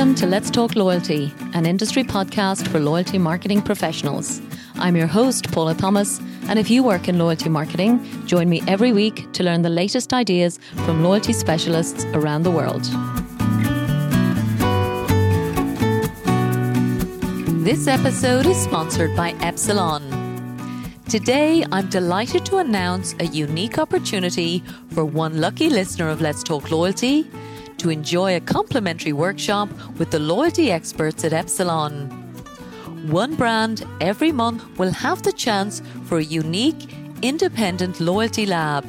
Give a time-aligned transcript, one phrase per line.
[0.00, 4.40] Welcome to Let's Talk Loyalty, an industry podcast for loyalty marketing professionals.
[4.76, 8.94] I'm your host, Paula Thomas, and if you work in loyalty marketing, join me every
[8.94, 12.82] week to learn the latest ideas from loyalty specialists around the world.
[17.62, 20.02] This episode is sponsored by Epsilon.
[21.10, 24.64] Today, I'm delighted to announce a unique opportunity
[24.94, 27.30] for one lucky listener of Let's Talk Loyalty
[27.80, 32.10] to enjoy a complimentary workshop with the loyalty experts at Epsilon.
[33.08, 38.84] One brand every month will have the chance for a unique, independent loyalty lab,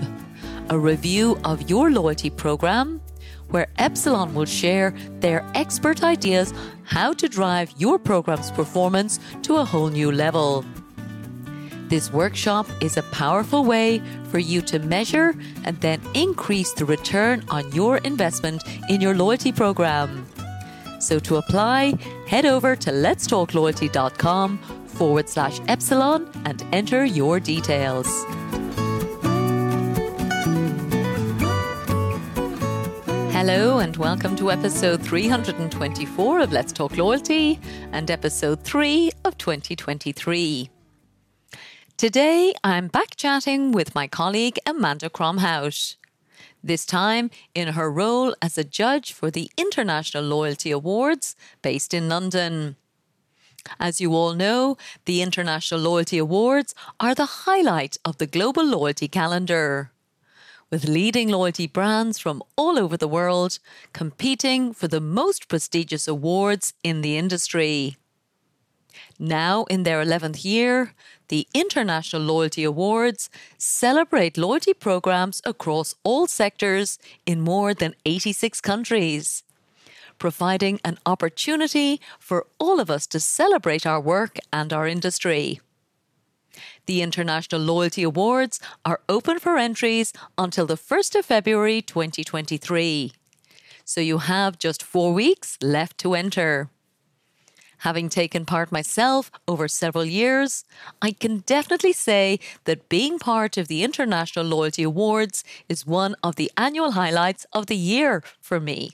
[0.69, 3.01] a review of your loyalty program,
[3.49, 6.53] where Epsilon will share their expert ideas
[6.83, 10.65] how to drive your program's performance to a whole new level.
[11.91, 17.43] This workshop is a powerful way for you to measure and then increase the return
[17.49, 20.25] on your investment in your loyalty program.
[21.01, 21.95] So to apply,
[22.27, 28.07] head over to letstalkloyalty.com forward slash epsilon and enter your details.
[33.35, 37.59] Hello and welcome to episode 324 of Let's Talk Loyalty
[37.91, 40.69] and episode 3 of 2023.
[42.01, 45.97] Today, I'm back chatting with my colleague Amanda Cromhout.
[46.63, 52.09] This time in her role as a judge for the International Loyalty Awards based in
[52.09, 52.75] London.
[53.79, 59.07] As you all know, the International Loyalty Awards are the highlight of the global loyalty
[59.07, 59.91] calendar.
[60.71, 63.59] With leading loyalty brands from all over the world
[63.93, 67.95] competing for the most prestigious awards in the industry.
[69.19, 70.93] Now in their 11th year,
[71.31, 79.41] the International Loyalty Awards celebrate loyalty programs across all sectors in more than 86 countries,
[80.19, 85.61] providing an opportunity for all of us to celebrate our work and our industry.
[86.85, 93.13] The International Loyalty Awards are open for entries until the 1st of February 2023.
[93.85, 96.69] So you have just four weeks left to enter.
[97.81, 100.65] Having taken part myself over several years,
[101.01, 106.35] I can definitely say that being part of the International Loyalty Awards is one of
[106.35, 108.91] the annual highlights of the year for me.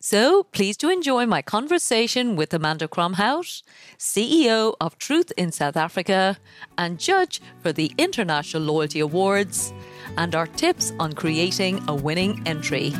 [0.00, 3.62] So please do enjoy my conversation with Amanda Cromhout,
[3.98, 6.38] CEO of Truth in South Africa
[6.78, 9.74] and judge for the International Loyalty Awards,
[10.16, 12.94] and our tips on creating a winning entry.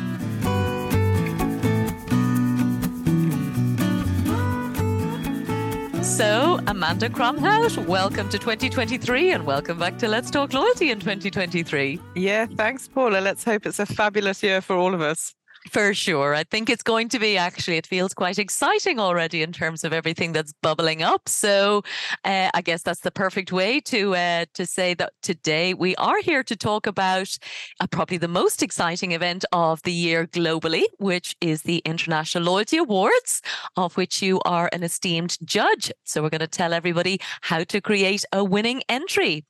[6.05, 11.99] So, Amanda Cromhout, welcome to 2023 and welcome back to Let's Talk Loyalty in 2023.
[12.13, 13.17] Yeah, thanks, Paula.
[13.17, 15.33] Let's hope it's a fabulous year for all of us.
[15.71, 16.35] For sure.
[16.35, 19.93] I think it's going to be actually, it feels quite exciting already in terms of
[19.93, 21.27] everything that's bubbling up.
[21.27, 21.83] So
[22.23, 26.21] uh, I guess that's the perfect way to uh, to say that today we are
[26.21, 27.35] here to talk about
[27.79, 32.77] uh, probably the most exciting event of the year globally, which is the International Loyalty
[32.77, 33.41] Awards,
[33.75, 35.91] of which you are an esteemed judge.
[36.03, 39.45] So we're going to tell everybody how to create a winning entry.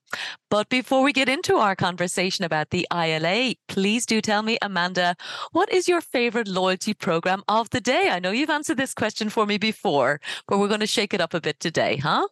[0.56, 5.18] But before we get into our conversation about the ILA, please do tell me, Amanda,
[5.52, 8.08] what is your favorite loyalty program of the day?
[8.10, 11.20] I know you've answered this question for me before, but we're going to shake it
[11.20, 12.30] up a bit today, huh?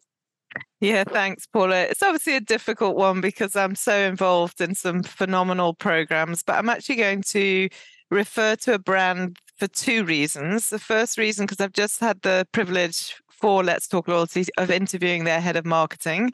[0.79, 1.81] Yeah, thanks, Paula.
[1.81, 6.69] It's obviously a difficult one because I'm so involved in some phenomenal programs, but I'm
[6.69, 7.67] actually going to
[8.09, 10.69] refer to a brand for two reasons.
[10.69, 15.25] The first reason, because I've just had the privilege for Let's Talk Loyalty of interviewing
[15.25, 16.31] their head of marketing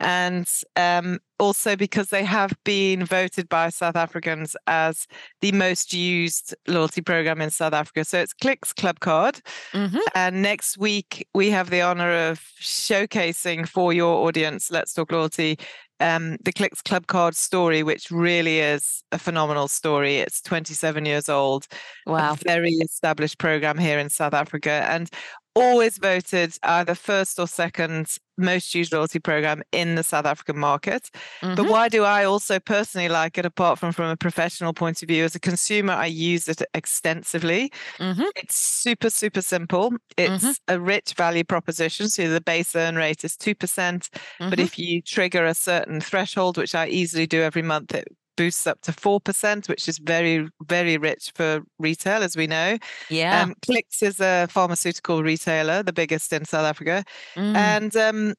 [0.00, 5.06] and um, also because they have been voted by South Africans as
[5.40, 8.04] the most used loyalty program in South Africa.
[8.04, 9.40] So it's Clicks Club Card.
[9.72, 9.98] Mm-hmm.
[10.14, 15.58] And next week, we have the honor of showcasing for your audience, Let's Talk Loyalty,
[16.00, 20.16] um, the Clicks Club Card story, which really is a phenomenal story.
[20.16, 21.66] It's 27 years old.
[22.06, 22.34] Wow.
[22.34, 24.86] very established program here in South Africa.
[24.88, 25.10] And
[25.54, 31.10] always voted either first or second most used loyalty program in the South African market.
[31.42, 31.54] Mm-hmm.
[31.54, 35.08] But why do I also personally like it, apart from from a professional point of
[35.08, 35.24] view?
[35.24, 37.72] As a consumer, I use it extensively.
[37.98, 38.22] Mm-hmm.
[38.36, 39.92] It's super, super simple.
[40.16, 40.74] It's mm-hmm.
[40.74, 42.08] a rich value proposition.
[42.08, 43.54] So the base earn rate is 2%.
[43.58, 44.60] But mm-hmm.
[44.60, 48.08] if you trigger a certain threshold, which I easily do every month, it
[48.40, 52.78] boosts up to 4%, which is very, very rich for retail, as we know.
[53.10, 53.42] Yeah.
[53.42, 57.04] Um, Clicks is a pharmaceutical retailer, the biggest in South Africa.
[57.36, 57.54] Mm.
[57.54, 58.34] And um,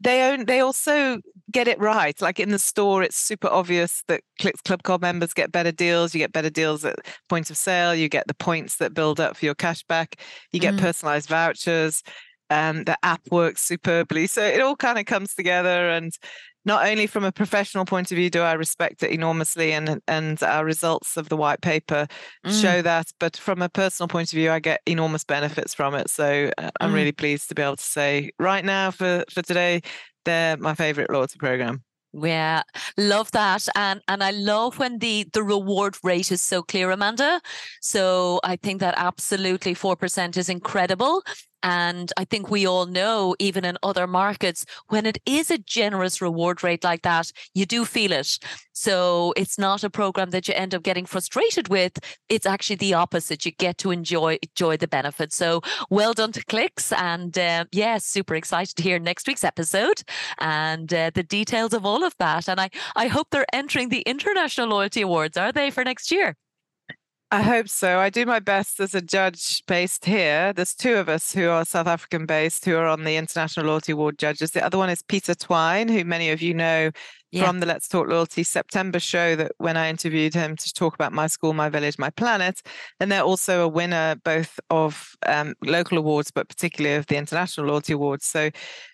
[0.00, 1.18] they own they also
[1.50, 2.18] get it right.
[2.22, 6.14] Like in the store, it's super obvious that Clicks Club Card members get better deals.
[6.14, 6.96] You get better deals at
[7.28, 7.94] point of sale.
[7.94, 10.14] You get the points that build up for your cashback.
[10.52, 10.80] You get mm.
[10.80, 12.02] personalized vouchers.
[12.48, 14.28] Um, the app works superbly.
[14.28, 15.90] So it all kind of comes together.
[15.90, 16.12] And
[16.64, 20.42] not only from a professional point of view do I respect it enormously, and and
[20.42, 22.06] our results of the white paper
[22.46, 22.62] mm.
[22.62, 26.10] show that, but from a personal point of view, I get enormous benefits from it.
[26.10, 26.94] So uh, I'm mm.
[26.94, 29.82] really pleased to be able to say right now for for today,
[30.24, 31.82] they're my favorite loyalty program.
[32.14, 32.62] Yeah,
[32.98, 37.40] love that, and and I love when the the reward rate is so clear, Amanda.
[37.80, 41.22] So I think that absolutely four percent is incredible,
[41.62, 46.20] and I think we all know, even in other markets, when it is a generous
[46.20, 48.38] reward rate like that, you do feel it.
[48.72, 51.98] So it's not a program that you end up getting frustrated with.
[52.28, 53.44] It's actually the opposite.
[53.44, 55.36] You get to enjoy enjoy the benefits.
[55.36, 55.60] So
[55.90, 60.02] well done to Clicks, and uh, yeah, super excited to hear next week's episode
[60.38, 62.48] and uh, the details of all of that.
[62.48, 65.36] And I I hope they're entering the International Loyalty Awards.
[65.36, 66.36] Are they for next year?
[67.32, 67.98] I hope so.
[67.98, 70.52] I do my best as a judge based here.
[70.52, 73.92] There's two of us who are South African based who are on the International Loyalty
[73.92, 74.50] Award judges.
[74.50, 76.90] The other one is Peter Twine, who many of you know
[77.30, 77.46] yeah.
[77.46, 81.14] from the Let's Talk Loyalty September show that when I interviewed him to talk about
[81.14, 82.60] my school, my village, my planet.
[83.00, 87.66] And they're also a winner both of um, local awards, but particularly of the International
[87.66, 88.26] Loyalty Awards.
[88.26, 88.50] So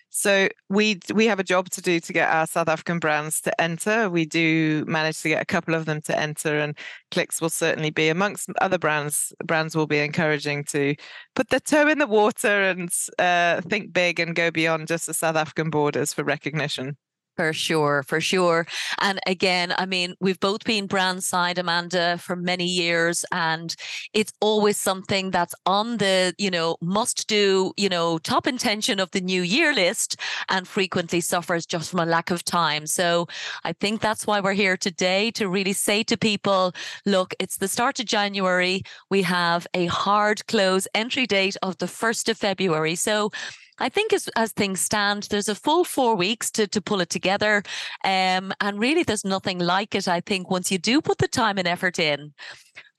[0.09, 3.61] so we we have a job to do to get our South African brands to
[3.61, 4.09] enter.
[4.09, 6.77] We do manage to get a couple of them to enter, and
[7.11, 9.33] Clicks will certainly be amongst other brands.
[9.45, 10.95] Brands will be encouraging to
[11.35, 12.89] put their toe in the water and
[13.19, 16.97] uh, think big and go beyond just the South African borders for recognition.
[17.39, 18.67] For sure, for sure.
[18.99, 23.73] And again, I mean, we've both been brand side, Amanda, for many years, and
[24.13, 29.09] it's always something that's on the, you know, must do, you know, top intention of
[29.11, 30.17] the new year list
[30.49, 32.85] and frequently suffers just from a lack of time.
[32.85, 33.29] So
[33.63, 36.73] I think that's why we're here today to really say to people,
[37.05, 38.83] look, it's the start of January.
[39.09, 42.95] We have a hard close entry date of the 1st of February.
[42.95, 43.31] So
[43.79, 47.09] I think as, as things stand, there's a full four weeks to, to pull it
[47.09, 47.63] together.
[48.03, 51.57] Um, and really, there's nothing like it, I think, once you do put the time
[51.57, 52.33] and effort in.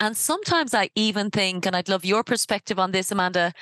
[0.00, 3.53] And sometimes I even think, and I'd love your perspective on this, Amanda,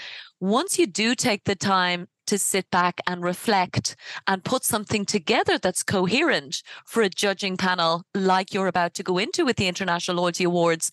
[0.41, 3.97] once you do take the time to sit back and reflect
[4.27, 9.19] and put something together that's coherent for a judging panel like you're about to go
[9.19, 10.93] into with the International Loyalty Awards.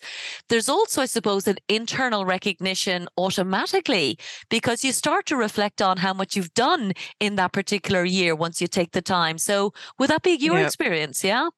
[0.50, 4.18] There's also, I suppose, an internal recognition automatically
[4.50, 8.62] because you start to reflect on how much you've done in that particular year once
[8.62, 9.38] you take the time.
[9.38, 11.24] So, would that be your experience?
[11.24, 11.50] Yeah.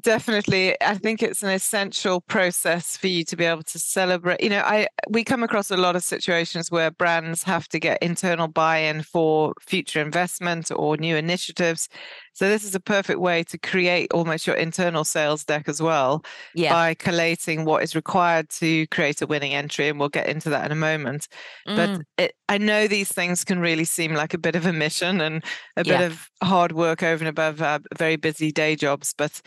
[0.00, 0.76] Definitely.
[0.82, 4.42] I think it's an essential process for you to be able to celebrate.
[4.42, 8.02] You know, I we come across a lot of situations where brands have to get
[8.02, 11.88] internal buy-in for future investment or new initiatives.
[12.34, 16.24] So this is a perfect way to create almost your internal sales deck as well
[16.54, 16.72] yeah.
[16.72, 19.88] by collating what is required to create a winning entry.
[19.88, 21.26] And we'll get into that in a moment.
[21.66, 21.76] Mm.
[21.76, 25.20] But it, I know these things can really seem like a bit of a mission
[25.20, 25.42] and
[25.76, 29.12] a bit of hard work over and above our very busy day jobs.
[29.16, 29.40] But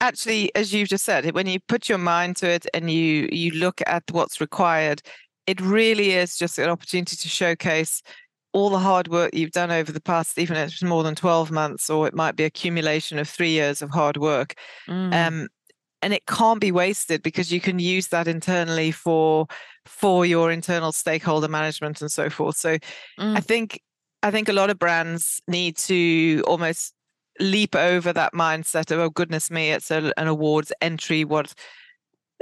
[0.00, 3.52] actually, as you've just said, when you put your mind to it and you you
[3.52, 5.02] look at what's required,
[5.46, 8.02] it really is just an opportunity to showcase
[8.52, 11.50] all the hard work you've done over the past, even if it's more than 12
[11.50, 14.54] months, or it might be accumulation of three years of hard work.
[14.88, 15.14] Mm.
[15.14, 15.48] Um,
[16.00, 19.46] and it can't be wasted because you can use that internally for
[19.84, 22.56] for your internal stakeholder management and so forth.
[22.56, 22.78] So
[23.18, 23.36] mm.
[23.36, 23.80] I think
[24.22, 26.94] I think a lot of brands need to almost
[27.40, 31.24] leap over that mindset of oh goodness me it's a, an awards entry.
[31.24, 31.54] What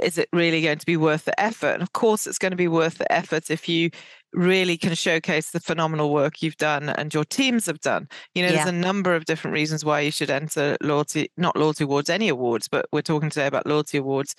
[0.01, 1.73] is it really going to be worth the effort?
[1.73, 3.89] And of course it's going to be worth the effort if you
[4.33, 8.07] really can showcase the phenomenal work you've done and your teams have done.
[8.35, 8.57] You know yeah.
[8.57, 12.29] there's a number of different reasons why you should enter loyalty not loyalty awards any
[12.29, 14.35] awards but we're talking today about loyalty awards.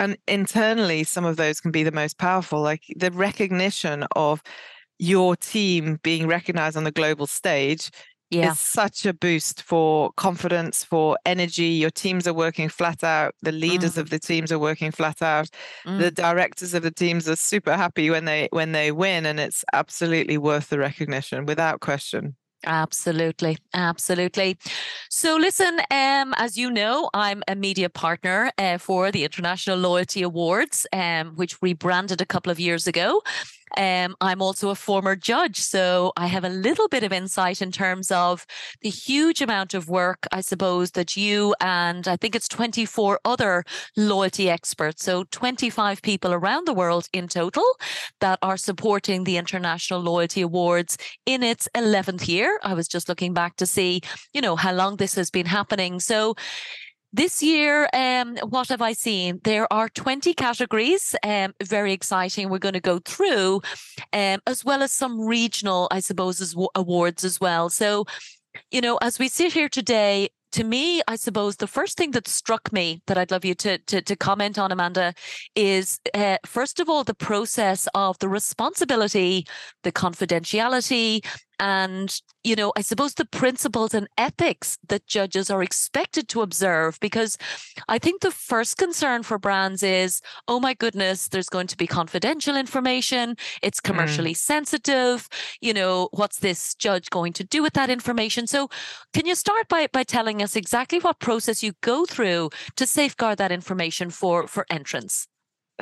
[0.00, 4.42] And internally some of those can be the most powerful like the recognition of
[4.98, 7.90] your team being recognized on the global stage
[8.30, 8.52] yeah.
[8.52, 11.64] is such a boost for confidence, for energy.
[11.64, 13.34] Your teams are working flat out.
[13.42, 13.98] The leaders mm.
[13.98, 15.50] of the teams are working flat out.
[15.86, 15.98] Mm.
[15.98, 19.64] The directors of the teams are super happy when they when they win, and it's
[19.72, 22.36] absolutely worth the recognition without question.
[22.66, 24.58] Absolutely, absolutely.
[25.10, 30.22] So, listen, um, as you know, I'm a media partner uh, for the International Loyalty
[30.22, 33.22] Awards, um, which rebranded a couple of years ago.
[33.76, 37.70] Um, I'm also a former judge, so I have a little bit of insight in
[37.72, 38.46] terms of
[38.80, 43.64] the huge amount of work, I suppose, that you and I think it's 24 other
[43.96, 47.64] loyalty experts, so 25 people around the world in total,
[48.20, 50.96] that are supporting the International Loyalty Awards
[51.26, 52.58] in its 11th year.
[52.62, 54.00] I was just looking back to see,
[54.32, 56.00] you know, how long this has been happening.
[56.00, 56.34] So
[57.12, 59.40] this year, um, what have I seen?
[59.44, 62.48] There are 20 categories, um, very exciting.
[62.48, 63.62] We're going to go through,
[64.12, 67.70] um, as well as some regional, I suppose, as awards as well.
[67.70, 68.04] So,
[68.70, 72.26] you know, as we sit here today, to me, I suppose the first thing that
[72.26, 75.12] struck me that I'd love you to to, to comment on, Amanda,
[75.54, 79.46] is uh, first of all the process of the responsibility,
[79.82, 81.24] the confidentiality,
[81.58, 86.98] and you know i suppose the principles and ethics that judges are expected to observe
[87.00, 87.36] because
[87.88, 91.86] i think the first concern for brands is oh my goodness there's going to be
[91.86, 93.84] confidential information it's mm.
[93.84, 94.36] commercially mm.
[94.36, 95.28] sensitive
[95.60, 98.68] you know what's this judge going to do with that information so
[99.12, 103.38] can you start by by telling us exactly what process you go through to safeguard
[103.38, 105.26] that information for for entrants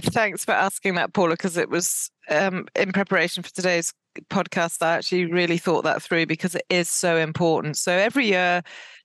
[0.00, 3.94] Thanks for asking that, Paula, because it was um, in preparation for today's
[4.28, 4.82] podcast.
[4.82, 7.76] I actually really thought that through because it is so important.
[7.78, 8.62] So every year,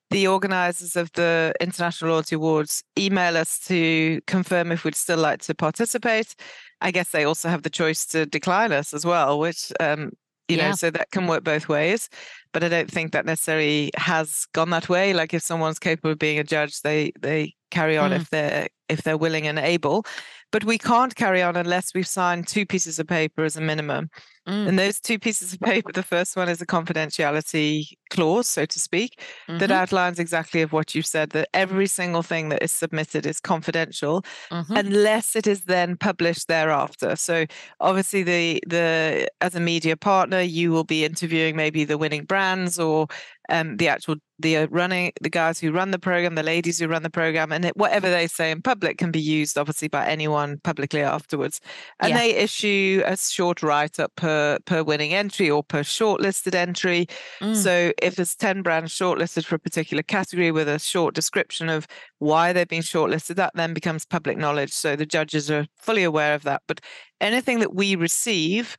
[0.10, 5.42] the organizers of the International Loyalty Awards email us to confirm if we'd still like
[5.44, 6.36] to participate.
[6.82, 10.12] I guess they also have the choice to decline us as well, which um,
[10.50, 10.70] you yeah.
[10.70, 12.10] know, so that can work both ways.
[12.54, 15.14] But I don't think that necessarily has gone that way.
[15.14, 18.18] Like if someone's capable of being a judge, they they carry on mm.
[18.18, 20.06] if they're if they're willing and able.
[20.52, 24.10] But we can't carry on unless we've signed two pieces of paper as a minimum.
[24.48, 24.68] Mm.
[24.68, 28.80] And those two pieces of paper, the first one is a confidentiality clause, so to
[28.80, 29.60] speak, mm-hmm.
[29.60, 33.40] that outlines exactly of what you've said, that every single thing that is submitted is
[33.40, 34.76] confidential mm-hmm.
[34.76, 37.16] unless it is then published thereafter.
[37.16, 37.46] So
[37.80, 42.80] obviously the the as a media partner, you will be interviewing maybe the winning brands
[42.80, 43.08] or
[43.50, 46.88] um, the actual the uh, running the guys who run the program, the ladies who
[46.88, 50.08] run the program, and it, whatever they say in public can be used obviously by
[50.08, 51.60] anyone publicly afterwards.
[52.00, 52.18] And yeah.
[52.18, 57.08] they issue a short write up per per winning entry or per shortlisted entry.
[57.42, 57.56] Mm.
[57.56, 61.88] So if there's ten brands shortlisted for a particular category with a short description of
[62.20, 64.72] why they've been shortlisted, that then becomes public knowledge.
[64.74, 66.62] So the judges are fully aware of that.
[66.68, 66.80] But
[67.20, 68.78] anything that we receive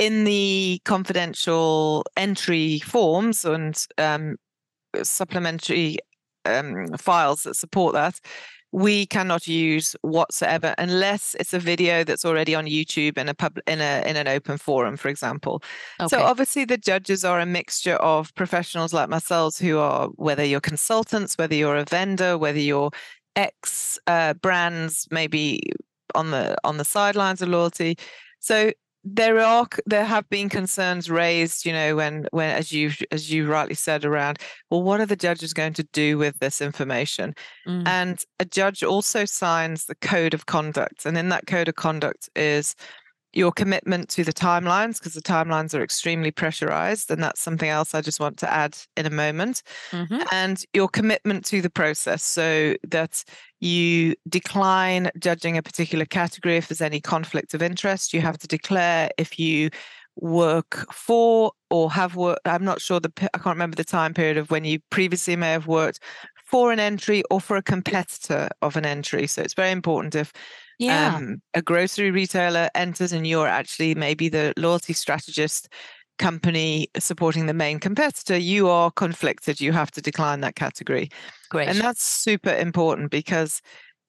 [0.00, 4.36] in the confidential entry forms and um,
[5.02, 5.98] supplementary
[6.46, 8.18] um, files that support that,
[8.72, 13.58] we cannot use whatsoever unless it's a video that's already on YouTube in a pub
[13.66, 15.62] in a in an open forum, for example.
[16.00, 16.08] Okay.
[16.08, 20.60] So obviously the judges are a mixture of professionals like myself who are whether you're
[20.60, 22.90] consultants, whether you're a vendor, whether you're
[23.36, 25.60] ex uh, brands, maybe
[26.14, 27.98] on the on the sidelines of loyalty.
[28.38, 33.32] So there are there have been concerns raised you know when when as you as
[33.32, 34.38] you rightly said around
[34.70, 37.34] well what are the judges going to do with this information
[37.66, 37.86] mm.
[37.86, 42.28] and a judge also signs the code of conduct and in that code of conduct
[42.36, 42.74] is
[43.32, 47.94] your commitment to the timelines because the timelines are extremely pressurized and that's something else
[47.94, 49.62] i just want to add in a moment.
[49.90, 50.20] Mm-hmm.
[50.32, 53.24] and your commitment to the process so that
[53.60, 58.14] you decline judging a particular category if there's any conflict of interest.
[58.14, 59.70] You have to declare if you
[60.16, 64.36] work for or have worked i'm not sure the i can't remember the time period
[64.36, 66.00] of when you previously may have worked
[66.50, 69.26] for an entry or for a competitor of an entry.
[69.28, 70.32] So it's very important if
[70.80, 71.16] yeah.
[71.16, 75.68] Um, a grocery retailer enters and you're actually maybe the loyalty strategist
[76.18, 79.60] company supporting the main competitor, you are conflicted.
[79.60, 81.10] You have to decline that category.
[81.50, 81.68] Great.
[81.68, 83.60] And that's super important because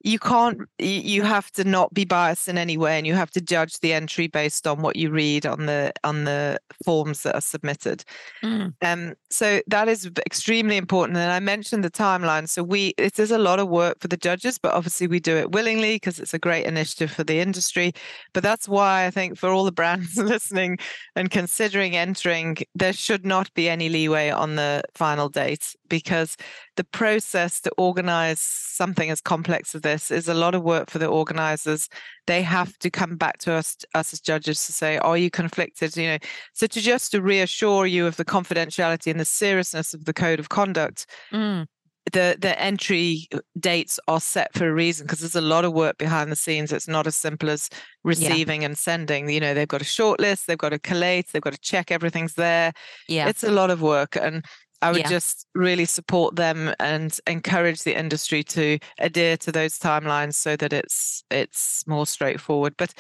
[0.04, 3.42] you can't you have to not be biased in any way and you have to
[3.42, 7.42] judge the entry based on what you read on the on the forms that are
[7.42, 8.04] submitted.
[8.44, 8.74] Mm.
[8.82, 12.48] um so that is extremely important and i mentioned the timeline.
[12.48, 15.36] So we it is a lot of work for the judges but obviously we do
[15.38, 17.94] it willingly because it's a great initiative for the industry.
[18.34, 20.78] But that's why i think for all the brands listening
[21.16, 26.38] and considering entering there should not be any leeway on the final date because
[26.78, 31.00] the process to organize something as complex as this is a lot of work for
[31.00, 31.90] the organizers.
[32.28, 35.96] They have to come back to us, us as judges to say, are you conflicted?
[35.98, 36.18] You know,
[36.54, 40.40] so to just to reassure you of the confidentiality and the seriousness of the code
[40.40, 41.06] of conduct.
[41.32, 41.68] Mm.
[42.14, 43.30] The the entry
[43.60, 46.72] dates are set for a reason because there's a lot of work behind the scenes.
[46.72, 47.70] It's not as simple as
[48.04, 48.70] receiving yeah.
[48.70, 49.30] and sending.
[49.30, 52.34] You know, they've got a shortlist, they've got to collate, they've got to check everything's
[52.34, 52.74] there.
[53.08, 54.44] Yeah, it's a lot of work, and
[54.82, 55.10] I would yeah.
[55.10, 60.74] just really support them and encourage the industry to adhere to those timelines so that
[60.74, 62.76] it's it's more straightforward.
[62.78, 62.94] But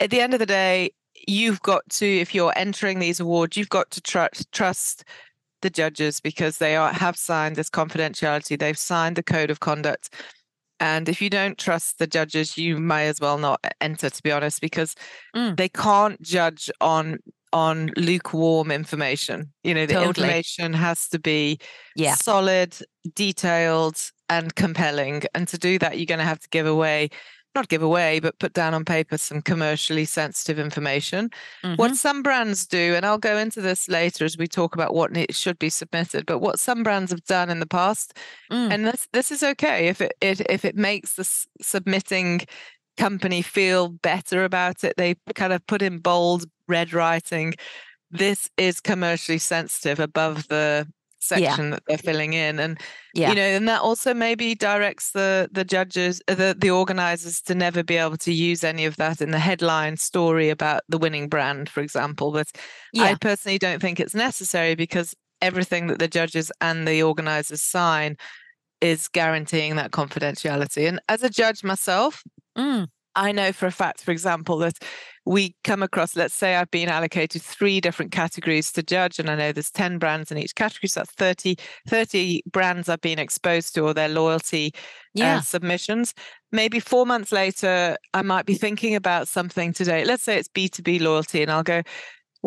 [0.00, 0.90] at the end of the day,
[1.26, 5.04] you've got to, if you're entering these awards, you've got to trust trust
[5.62, 8.58] the judges because they are have signed this confidentiality.
[8.58, 10.12] They've signed the code of conduct.
[10.78, 14.30] And if you don't trust the judges, you may as well not enter, to be
[14.30, 14.94] honest, because
[15.34, 15.56] mm.
[15.56, 17.18] they can't judge on
[17.52, 19.52] on lukewarm information.
[19.62, 20.08] You know, the totally.
[20.08, 21.58] information has to be
[21.94, 22.14] yeah.
[22.14, 22.76] solid,
[23.14, 23.98] detailed,
[24.28, 25.22] and compelling.
[25.34, 27.10] And to do that, you're going to have to give away
[27.56, 31.30] not give away, but put down on paper some commercially sensitive information.
[31.64, 31.76] Mm-hmm.
[31.76, 35.10] What some brands do, and I'll go into this later as we talk about what
[35.34, 38.16] should be submitted, but what some brands have done in the past,
[38.52, 38.70] mm.
[38.70, 41.24] and this this is okay if it, it if it makes the
[41.60, 42.42] submitting
[42.96, 44.94] company feel better about it.
[44.96, 47.54] They kind of put in bold red writing.
[48.10, 50.86] This is commercially sensitive above the
[51.26, 51.70] section yeah.
[51.70, 52.78] that they're filling in and
[53.14, 53.30] yeah.
[53.30, 57.54] you know and that also maybe directs the the judges uh, the the organizers to
[57.54, 61.28] never be able to use any of that in the headline story about the winning
[61.28, 62.50] brand for example but
[62.92, 63.04] yeah.
[63.04, 68.16] i personally don't think it's necessary because everything that the judges and the organizers sign
[68.80, 72.22] is guaranteeing that confidentiality and as a judge myself
[72.56, 72.88] mm.
[73.16, 74.78] I know for a fact, for example, that
[75.24, 79.34] we come across, let's say I've been allocated three different categories to judge, and I
[79.34, 80.88] know there's 10 brands in each category.
[80.88, 81.56] So that's 30,
[81.88, 84.80] 30 brands I've been exposed to or their loyalty uh,
[85.14, 85.36] yeah.
[85.36, 86.12] uh, submissions.
[86.52, 90.04] Maybe four months later, I might be thinking about something today.
[90.04, 91.82] Let's say it's B2B loyalty, and I'll go,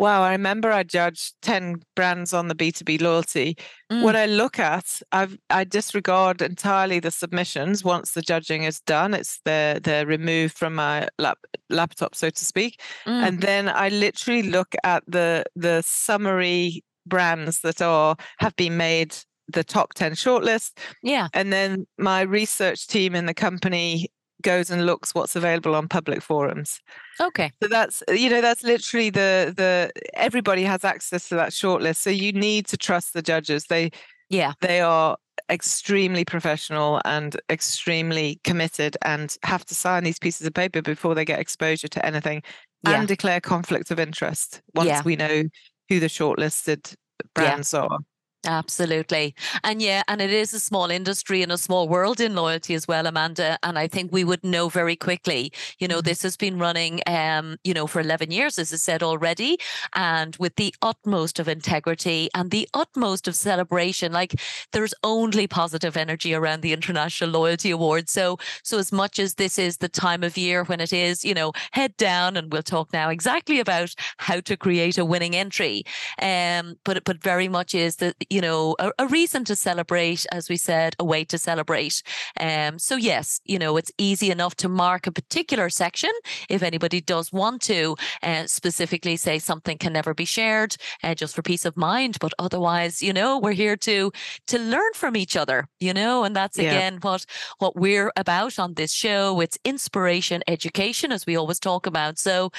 [0.00, 3.58] Wow, I remember I judged 10 brands on the B2B loyalty.
[3.92, 4.02] Mm.
[4.02, 9.12] What I look at, I've, I disregard entirely the submissions once the judging is done.
[9.12, 11.36] It's they're, they're removed from my lap,
[11.68, 12.80] laptop, so to speak.
[13.06, 13.28] Mm.
[13.28, 19.14] And then I literally look at the the summary brands that are have been made
[19.48, 20.78] the top 10 shortlist.
[21.02, 21.28] Yeah.
[21.34, 24.08] And then my research team in the company
[24.42, 26.80] goes and looks what's available on public forums.
[27.20, 27.50] Okay.
[27.62, 31.96] So that's you know that's literally the the everybody has access to that shortlist.
[31.96, 33.66] So you need to trust the judges.
[33.66, 33.90] They
[34.28, 35.16] yeah they are
[35.50, 41.24] extremely professional and extremely committed and have to sign these pieces of paper before they
[41.24, 42.42] get exposure to anything
[42.84, 42.98] yeah.
[42.98, 45.02] and declare conflict of interest once yeah.
[45.04, 45.42] we know
[45.88, 46.94] who the shortlisted
[47.34, 47.80] brands yeah.
[47.80, 47.98] are.
[48.46, 49.34] Absolutely.
[49.64, 52.88] And yeah, and it is a small industry and a small world in loyalty as
[52.88, 53.58] well, Amanda.
[53.62, 56.06] And I think we would know very quickly, you know, mm-hmm.
[56.06, 59.58] this has been running, um, you know, for 11 years, as I said already,
[59.94, 64.10] and with the utmost of integrity and the utmost of celebration.
[64.10, 64.40] Like
[64.72, 68.08] there's only positive energy around the International Loyalty Award.
[68.08, 71.34] So, so as much as this is the time of year when it is, you
[71.34, 75.82] know, head down, and we'll talk now exactly about how to create a winning entry.
[76.22, 80.48] Um, but, but very much is that, you know, a, a, reason to celebrate, as
[80.48, 82.02] we said, a way to celebrate.
[82.38, 86.10] Um, so yes, you know, it's easy enough to mark a particular section
[86.48, 91.34] if anybody does want to uh, specifically say something can never be shared, uh, just
[91.34, 92.18] for peace of mind.
[92.20, 94.12] But otherwise, you know, we're here to
[94.46, 96.98] to learn from each other, you know, and that's again yeah.
[97.00, 97.26] what
[97.58, 99.40] what we're about on this show.
[99.40, 102.18] It's inspiration, education, as we always talk about.
[102.18, 102.52] So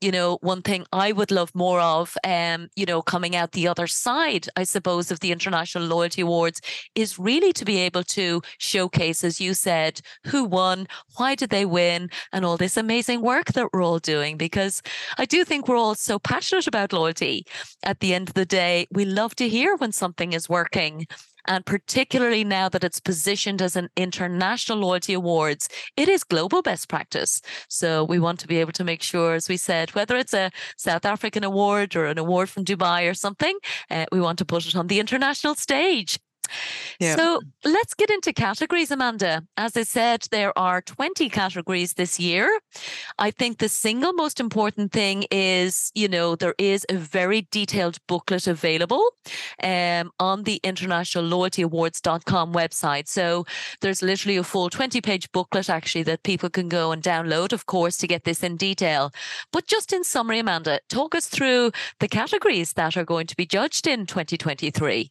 [0.00, 3.68] you know, one thing I would love more of, um, you know, coming out the
[3.68, 6.60] other side, I suppose, of the International Loyalty Awards
[6.94, 11.64] is really to be able to showcase, as you said, who won, why did they
[11.64, 14.36] win, and all this amazing work that we're all doing.
[14.36, 14.82] Because
[15.18, 17.46] I do think we're all so passionate about loyalty.
[17.82, 21.06] At the end of the day, we love to hear when something is working.
[21.46, 26.88] And particularly now that it's positioned as an international loyalty awards, it is global best
[26.88, 27.40] practice.
[27.68, 30.50] So we want to be able to make sure, as we said, whether it's a
[30.76, 33.56] South African award or an award from Dubai or something,
[33.90, 36.18] uh, we want to put it on the international stage.
[37.00, 37.16] Yeah.
[37.16, 39.42] So let's get into categories, Amanda.
[39.56, 42.58] As I said, there are 20 categories this year.
[43.18, 47.98] I think the single most important thing is, you know, there is a very detailed
[48.06, 49.04] booklet available
[49.62, 53.08] um, on the International Loyalty Awards.com website.
[53.08, 53.44] So
[53.80, 57.66] there's literally a full 20 page booklet actually that people can go and download, of
[57.66, 59.12] course, to get this in detail.
[59.52, 63.46] But just in summary, Amanda, talk us through the categories that are going to be
[63.46, 65.10] judged in 2023.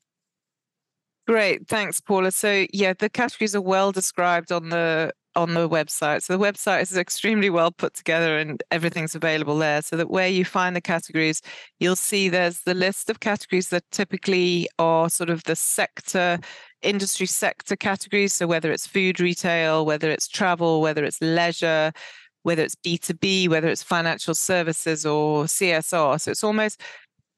[1.28, 2.32] Great, thanks, Paula.
[2.32, 6.22] So yeah, the categories are well described on the on the website.
[6.24, 9.82] So the website is extremely well put together and everything's available there.
[9.82, 11.42] So that where you find the categories,
[11.80, 16.40] you'll see there's the list of categories that typically are sort of the sector,
[16.84, 18.34] industry sector categories.
[18.34, 21.92] So whether it's food retail, whether it's travel, whether it's leisure,
[22.44, 26.22] whether it's B2B, whether it's financial services or CSR.
[26.22, 26.82] So it's almost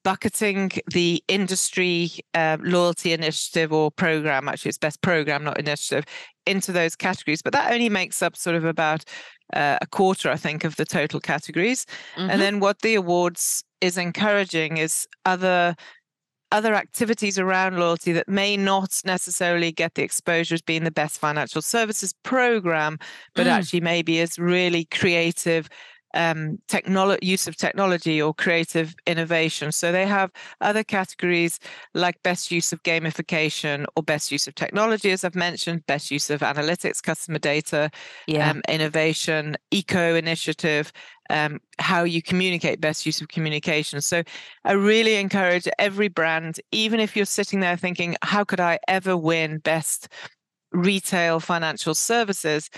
[0.08, 6.06] bucketing the industry uh, loyalty initiative or program, actually, it's best program, not initiative,
[6.46, 7.41] into those categories.
[7.41, 9.04] But that only makes up sort of about
[9.54, 11.86] uh, a quarter, I think, of the total categories.
[12.15, 12.30] Mhm.
[12.30, 15.76] And then what the awards is encouraging is other
[16.54, 21.20] other activities around loyalty that may not necessarily get the exposure as being the best
[21.20, 22.98] financial services program,
[23.36, 23.52] but Mm.
[23.52, 25.67] actually maybe is really creative
[26.13, 29.72] um, technolo- use of technology or creative innovation.
[29.72, 31.60] So they have other categories
[31.93, 36.30] like best use of gamification or best use of technology, as I've mentioned, best use
[36.30, 37.91] of analytics, customer data,
[38.28, 38.50] yeah.
[38.50, 40.91] um, innovation, eco initiative,
[41.30, 44.02] um, how you communicate, best use of communication.
[44.02, 44.24] So
[44.63, 49.17] I really encourage every brand, even if you're sitting there thinking, how could I ever
[49.17, 50.08] win best
[50.72, 52.70] retail financial services?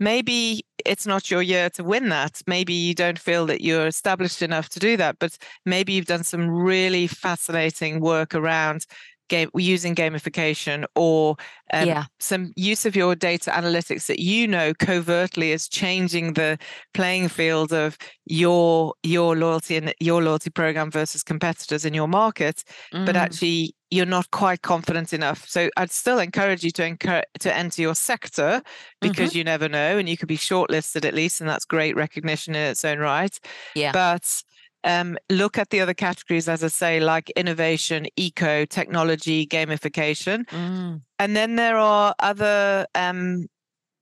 [0.00, 2.40] Maybe it's not your year to win that.
[2.46, 6.24] Maybe you don't feel that you're established enough to do that, but maybe you've done
[6.24, 8.86] some really fascinating work around
[9.28, 11.36] game using gamification or
[11.72, 12.04] um, Yeah.
[12.18, 16.58] some use of your data analytics that you know covertly is changing the
[16.94, 22.64] playing field of your your loyalty and your loyalty program versus competitors in your market
[23.04, 23.22] but Mm.
[23.22, 27.80] actually you're not quite confident enough so i'd still encourage you to encourage to enter
[27.82, 28.62] your sector
[29.00, 32.54] because you never know and you could be shortlisted at least and that's great recognition
[32.54, 33.38] in its own right
[33.74, 33.92] Yeah.
[33.92, 34.42] but
[34.84, 41.02] um, look at the other categories as i say like innovation eco technology gamification Mm.
[41.18, 43.46] and then there are other um,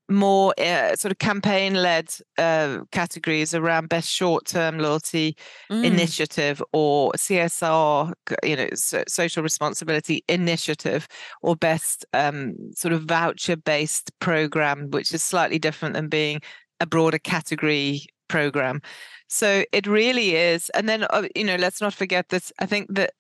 [0.08, 5.36] more uh, sort of campaign led uh, categories around best short term loyalty
[5.70, 5.84] Mm.
[5.84, 8.12] initiative or CSR,
[8.44, 11.08] you know, so, social responsibility initiative
[11.42, 16.40] or best um, sort of voucher based program, which is slightly different than being
[16.80, 18.80] a broader category program.
[19.28, 20.70] So it really is.
[20.70, 23.10] And then, uh, you know, let's not forget that I think that,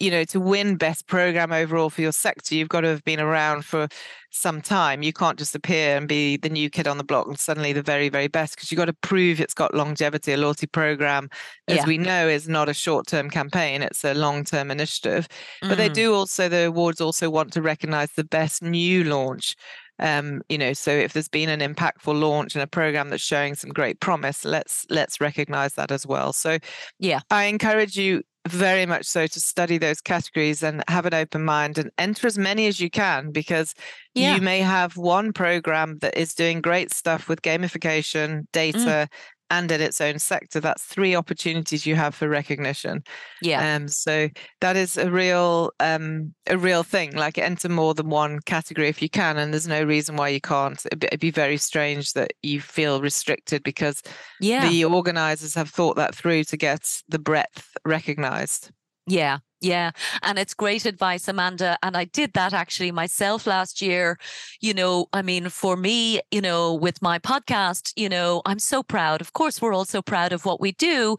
[0.00, 3.18] you know, to win best program overall for your sector, you've got to have been
[3.20, 3.88] around for
[4.30, 5.02] some time.
[5.02, 7.82] You can't just appear and be the new kid on the block and suddenly the
[7.82, 10.32] very, very best because you've got to prove it's got longevity.
[10.32, 11.28] A loyalty program,
[11.66, 11.86] as Yeah.
[11.86, 15.26] we know, is not a short term campaign, it's a long term initiative.
[15.62, 15.94] But they Mm.
[15.94, 19.56] do also, the awards also want to recognize the best new launch.
[19.98, 23.54] Um, you know, so if there's been an impactful launch and a program that's showing
[23.54, 26.32] some great promise, let's let's recognize that as well.
[26.32, 26.58] So
[26.98, 27.20] Yeah.
[27.30, 31.76] I encourage you very much so to study those categories and have an open mind
[31.76, 33.74] and enter as many as you can because
[34.14, 34.36] Yeah.
[34.36, 39.08] you may have one program that is doing great stuff with gamification, data,
[39.50, 40.60] and in its own sector.
[40.60, 43.02] That's three opportunities you have for recognition.
[43.42, 43.74] Yeah.
[43.74, 44.28] Um, so
[44.60, 47.14] that is a real um, a real thing.
[47.14, 50.40] Like enter more than one category if you can, and there's no reason why you
[50.40, 50.84] can't.
[50.86, 54.02] It'd be, it'd be very strange that you feel restricted because
[54.40, 54.68] yeah.
[54.68, 58.70] the organizers have thought that through to get the breadth recognized.
[59.06, 59.90] Yeah, yeah.
[60.22, 61.78] And it's great advice, Amanda.
[61.82, 64.18] And I did that actually myself last year.
[64.60, 68.82] You know, I mean, for me, you know, with my podcast, you know, I'm so
[68.82, 69.20] proud.
[69.20, 71.16] Of course, we're all so proud of what we do.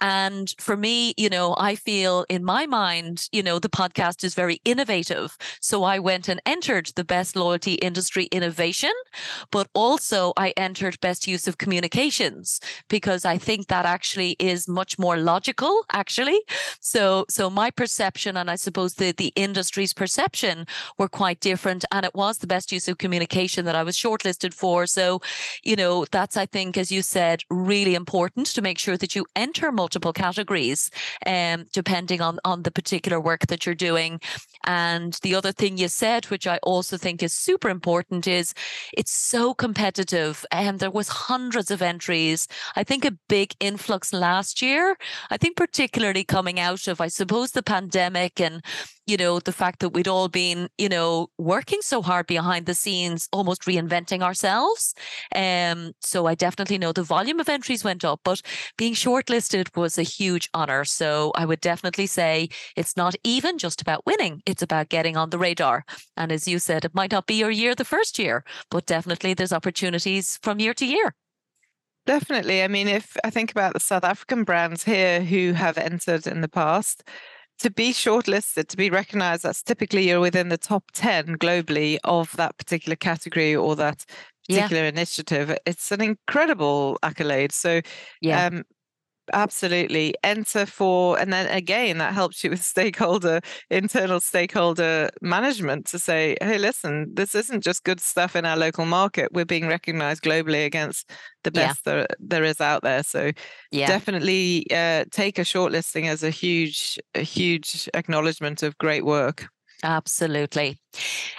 [0.00, 4.34] And for me, you know, I feel in my mind, you know, the podcast is
[4.34, 5.36] very innovative.
[5.60, 8.92] So I went and entered the best loyalty industry innovation,
[9.52, 14.98] but also I entered best use of communications because I think that actually is much
[14.98, 16.40] more logical, actually.
[16.80, 20.66] So, so my perception and I suppose the the industry's perception
[20.98, 24.52] were quite different, and it was the best use of communication that I was shortlisted
[24.54, 24.86] for.
[24.86, 25.20] So,
[25.62, 29.26] you know, that's I think, as you said, really important to make sure that you
[29.36, 30.90] enter multiple categories,
[31.26, 34.20] um, depending on on the particular work that you're doing.
[34.64, 38.54] And the other thing you said, which I also think is super important, is
[38.92, 42.48] it's so competitive, and there was hundreds of entries.
[42.74, 44.96] I think a big influx last year.
[45.30, 48.64] I think particularly coming out of, I suppose, the pandemic and
[49.06, 52.74] you know the fact that we'd all been you know working so hard behind the
[52.74, 54.94] scenes almost reinventing ourselves.
[55.34, 58.40] Um so i definitely know the volume of entries went up but
[58.78, 60.84] being shortlisted was a huge honor.
[60.84, 65.30] So i would definitely say it's not even just about winning it's about getting on
[65.30, 65.84] the radar.
[66.16, 69.34] And as you said it might not be your year the first year but definitely
[69.34, 71.14] there's opportunities from year to year.
[72.06, 72.62] Definitely.
[72.62, 76.40] I mean, if I think about the South African brands here who have entered in
[76.40, 77.02] the past,
[77.58, 82.34] to be shortlisted, to be recognized, that's typically you're within the top 10 globally of
[82.36, 84.04] that particular category or that
[84.48, 84.68] Yeah.
[84.68, 85.56] particular initiative.
[85.66, 87.52] It's an incredible accolade.
[87.52, 87.80] So,
[88.20, 88.64] yeah um,
[89.32, 95.98] absolutely enter for, and then again, that helps you with stakeholder, internal stakeholder management to
[95.98, 99.32] say, hey, listen, this isn't just good stuff in our local market.
[99.32, 101.10] We're being recognized globally against
[101.44, 101.74] the Yeah.
[101.74, 103.02] best there, there is out there.
[103.02, 103.32] So,
[103.70, 109.46] yeah definitely uh, take a shortlisting as a huge, a huge acknowledgement of great work.
[109.82, 110.78] Absolutely.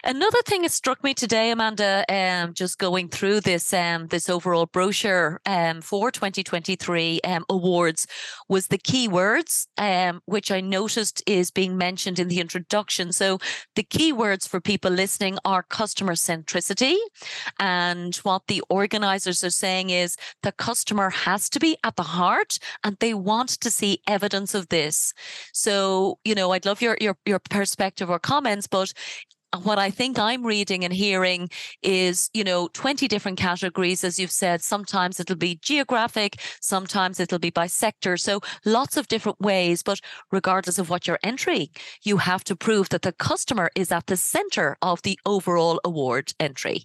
[0.03, 4.65] Another thing that struck me today, Amanda, um, just going through this um, this overall
[4.65, 8.07] brochure um, for 2023 um, awards,
[8.47, 13.11] was the keywords, um, which I noticed is being mentioned in the introduction.
[13.11, 13.39] So
[13.75, 16.95] the keywords for people listening are customer centricity,
[17.59, 22.59] and what the organisers are saying is the customer has to be at the heart,
[22.83, 25.13] and they want to see evidence of this.
[25.53, 28.93] So you know, I'd love your your your perspective or comments, but
[29.63, 31.49] what I think I'm reading and hearing
[31.81, 34.61] is, you know, 20 different categories, as you've said.
[34.61, 38.17] Sometimes it'll be geographic, sometimes it'll be by sector.
[38.17, 39.83] So lots of different ways.
[39.83, 41.69] But regardless of what you're entering,
[42.03, 46.33] you have to prove that the customer is at the center of the overall award
[46.39, 46.83] entry.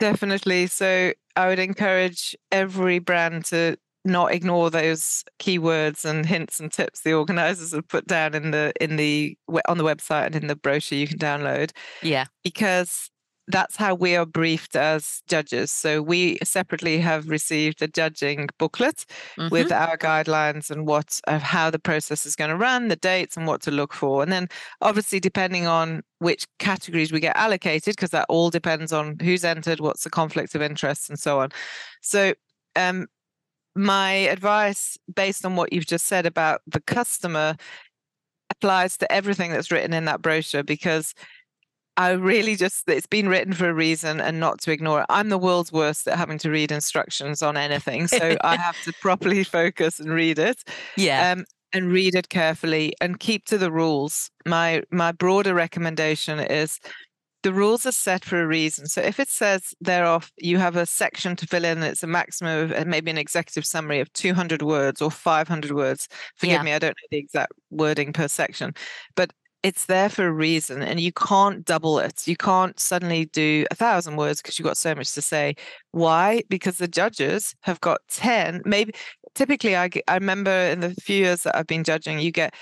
[0.00, 0.66] Definitely.
[0.66, 7.00] So I would encourage every brand to not ignore those keywords and hints and tips
[7.00, 9.36] the organizers have put down in the in the
[9.66, 11.70] on the website and in the brochure you can download
[12.02, 12.26] yeah.
[12.42, 13.10] because
[13.48, 15.70] that's how we are briefed as judges.
[15.70, 19.04] So we separately have received a judging booklet
[19.38, 19.50] mm-hmm.
[19.50, 23.36] with our guidelines and what of how the process is going to run the dates
[23.36, 24.22] and what to look for.
[24.22, 24.48] And then
[24.80, 29.80] obviously depending on which categories we get allocated because that all depends on who's entered
[29.80, 31.50] what's the conflict of interest and so on.
[32.00, 32.34] So
[32.76, 33.06] um,
[33.74, 37.56] my advice based on what you've just said about the customer
[38.50, 41.14] applies to everything that's written in that brochure because
[41.96, 45.06] I really just it's been written for a reason and not to ignore it.
[45.08, 48.92] I'm the world's worst at having to read instructions on anything, so I have to
[49.00, 50.62] properly focus and read it.
[50.96, 51.32] Yeah.
[51.32, 54.30] Um, and read it carefully and keep to the rules.
[54.46, 56.78] My my broader recommendation is
[57.44, 58.86] the rules are set for a reason.
[58.86, 62.64] So if it says thereof you have a section to fill in, it's a maximum
[62.64, 66.08] of uh, maybe an executive summary of 200 words or 500 words.
[66.36, 66.62] Forgive yeah.
[66.62, 68.72] me, I don't know the exact wording per section,
[69.14, 69.30] but
[69.62, 72.26] it's there for a reason and you can't double it.
[72.26, 75.54] You can't suddenly do a thousand words because you've got so much to say.
[75.92, 76.42] Why?
[76.48, 78.94] Because the judges have got 10, maybe
[79.34, 82.54] typically I, I remember in the few years that I've been judging, you get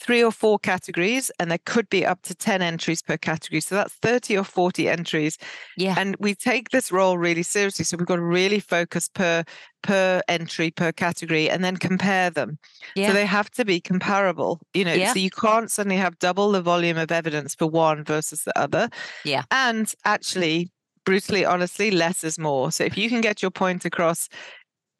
[0.00, 3.60] three or four categories and there could be up to 10 entries per category.
[3.60, 5.38] So that's 30 or 40 entries.
[5.76, 5.94] Yeah.
[5.98, 9.44] And we take this role really seriously so we've got to really focus per
[9.82, 12.58] per entry per category and then compare them.
[12.94, 13.08] Yeah.
[13.08, 15.12] so they have to be comparable you know yeah.
[15.12, 18.88] so you can't suddenly have double the volume of evidence for one versus the other.
[19.24, 19.42] Yeah.
[19.50, 20.70] And actually
[21.04, 22.70] brutally honestly less is more.
[22.70, 24.28] So if you can get your point across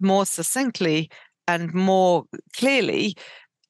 [0.00, 1.10] more succinctly
[1.46, 2.24] and more
[2.56, 3.16] clearly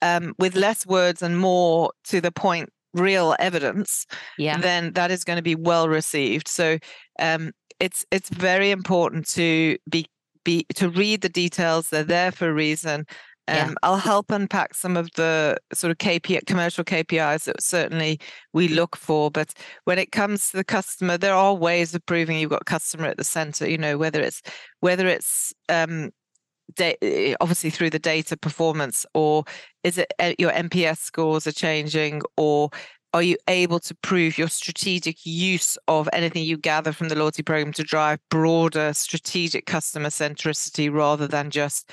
[0.03, 4.07] um, with less words and more to the point real evidence
[4.39, 4.57] yeah.
[4.57, 6.79] then that is going to be well received so
[7.19, 10.07] um, it's it's very important to be
[10.45, 13.05] be to read the details they're there for a reason
[13.49, 13.75] um, yeah.
[13.83, 18.21] I'll help unpack some of the sort of KPI, commercial KPIs that certainly
[18.53, 19.31] we look for.
[19.31, 23.07] But when it comes to the customer, there are ways of proving you've got customer
[23.07, 23.67] at the center.
[23.67, 24.43] You know, whether it's
[24.81, 26.11] whether it's um,
[26.75, 29.45] da- obviously through the data performance, or
[29.85, 32.71] is it uh, your NPS scores are changing, or
[33.15, 37.43] are you able to prove your strategic use of anything you gather from the loyalty
[37.43, 41.91] program to drive broader strategic customer centricity rather than just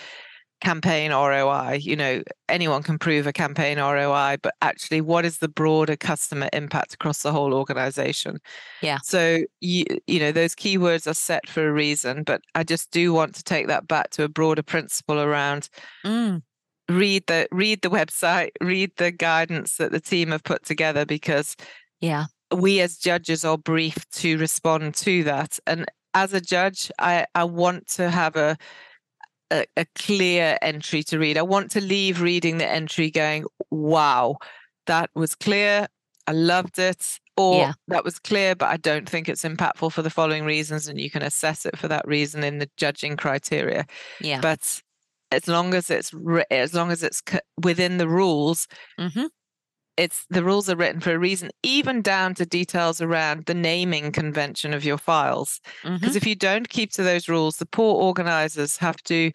[0.62, 1.80] campaign ROI.
[1.82, 6.50] You know, anyone can prove a campaign ROI, but actually, what is the broader customer
[6.54, 8.40] impact across the whole organization?
[8.82, 9.00] Yeah.
[9.04, 13.14] So you you know those keywords are set for a reason, but I just do
[13.14, 15.70] want to take that back to a broader principle around.
[16.06, 16.42] Mm.
[16.88, 21.56] Read the read the website, read the guidance that the team have put together because
[22.00, 25.60] yeah, we as judges are briefed to respond to that.
[25.66, 28.58] And as a judge, I I want to have a
[29.52, 31.38] a, a clear entry to read.
[31.38, 34.38] I want to leave reading the entry going, wow,
[34.88, 35.88] that was clear.
[36.28, 37.20] I loved it.
[37.38, 37.74] Or yeah.
[37.90, 40.88] that was clear, but I don't think it's impactful for the following reasons.
[40.88, 43.86] And you can assess it for that reason in the judging criteria.
[44.22, 44.40] Yeah.
[44.40, 44.82] But
[45.32, 46.14] as long as it's
[46.50, 47.22] as long as it's
[47.62, 48.68] within the rules,
[49.00, 49.26] mm-hmm
[49.98, 54.12] it's the rules are written for a reason even down to details around the naming
[54.12, 56.18] convention of your files because mm-hmm.
[56.18, 59.32] if you don't keep to those rules the poor organizers have to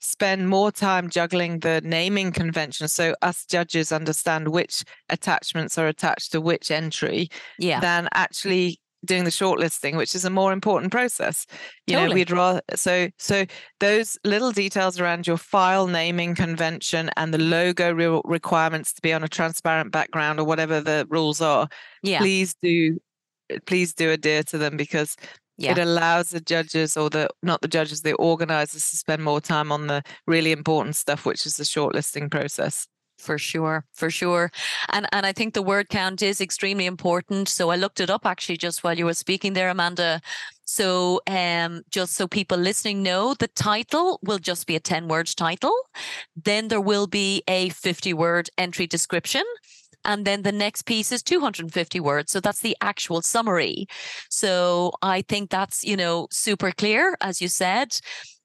[0.00, 6.32] spend more time juggling the naming convention so us judges understand which attachments are attached
[6.32, 7.78] to which entry yeah.
[7.78, 11.46] than actually doing the shortlisting, which is a more important process.
[11.86, 12.08] You totally.
[12.08, 13.44] know, we'd rather so so
[13.80, 19.12] those little details around your file naming convention and the logo re- requirements to be
[19.12, 21.68] on a transparent background or whatever the rules are.
[22.02, 22.18] Yeah.
[22.18, 23.00] Please do
[23.50, 25.16] eh, please do adhere to them because
[25.58, 25.72] yeah.
[25.72, 29.72] it allows the judges or the not the judges, the organizers to spend more time
[29.72, 32.86] on the really important stuff, which is the shortlisting process.
[33.22, 34.50] For sure, for sure.
[34.88, 37.48] And and I think the word count is extremely important.
[37.48, 40.20] So I looked it up actually just while you were speaking there, Amanda.
[40.64, 45.28] So um just so people listening know, the title will just be a 10 word
[45.36, 45.76] title.
[46.34, 49.44] Then there will be a 50 word entry description.
[50.04, 52.32] And then the next piece is 250 words.
[52.32, 53.86] So that's the actual summary.
[54.30, 58.00] So I think that's, you know, super clear, as you said.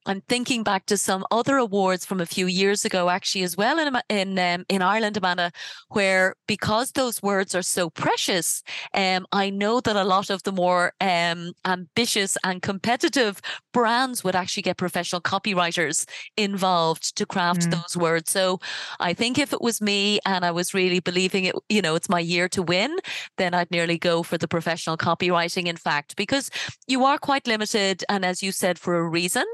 [0.08, 3.78] I'm thinking back to some other awards from a few years ago, actually, as well
[3.78, 5.52] in in um, in Ireland, Amanda,
[5.90, 10.54] where because those words are so precious, um, I know that a lot of the
[10.54, 13.42] more um, ambitious and competitive
[13.74, 16.06] brands would actually get professional copywriters
[16.38, 17.72] involved to craft mm.
[17.72, 18.32] those words.
[18.32, 18.60] So
[19.02, 22.10] I think if it was me and I was really believing it, you know, it's
[22.10, 22.98] my year to win,
[23.38, 25.68] then I'd nearly go for the professional copywriting.
[25.68, 26.50] In fact, because
[26.88, 29.46] you are quite limited, and as you said, for a reason.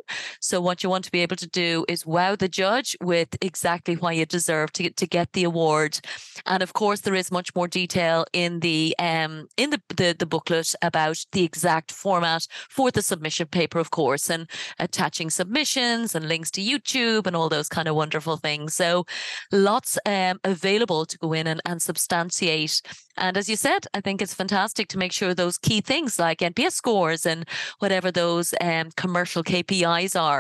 [0.44, 3.96] So what you want to be able to do is wow the judge with exactly
[3.96, 6.02] why you deserve to, to get the award.
[6.46, 10.26] And of course, there is much more detail in the um in the, the, the
[10.26, 16.28] booklet about the exact format for the submission paper, of course, and attaching submissions and
[16.28, 18.76] links to YouTube and all those kind of wonderful things.
[18.76, 19.06] So
[19.54, 22.82] lots um, available to go in and, and substantiate
[23.18, 26.40] and as you said, I think it's fantastic to make sure those key things like
[26.40, 27.48] NPS scores and
[27.80, 30.33] whatever those um, commercial KPIs are.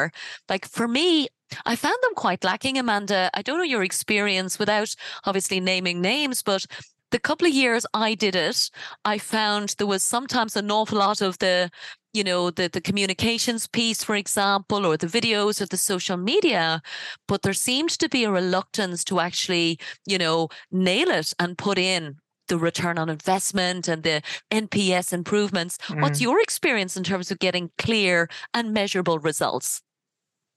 [0.49, 1.27] Like for me,
[1.65, 3.29] I found them quite lacking, Amanda.
[3.33, 6.65] I don't know your experience without obviously naming names, but
[7.11, 8.69] the couple of years I did it,
[9.05, 11.69] I found there was sometimes an awful lot of the,
[12.13, 16.81] you know, the the communications piece, for example, or the videos or the social media,
[17.27, 21.77] but there seemed to be a reluctance to actually, you know, nail it and put
[21.77, 25.77] in the return on investment and the NPS improvements.
[25.87, 26.01] Mm.
[26.01, 29.81] What's your experience in terms of getting clear and measurable results?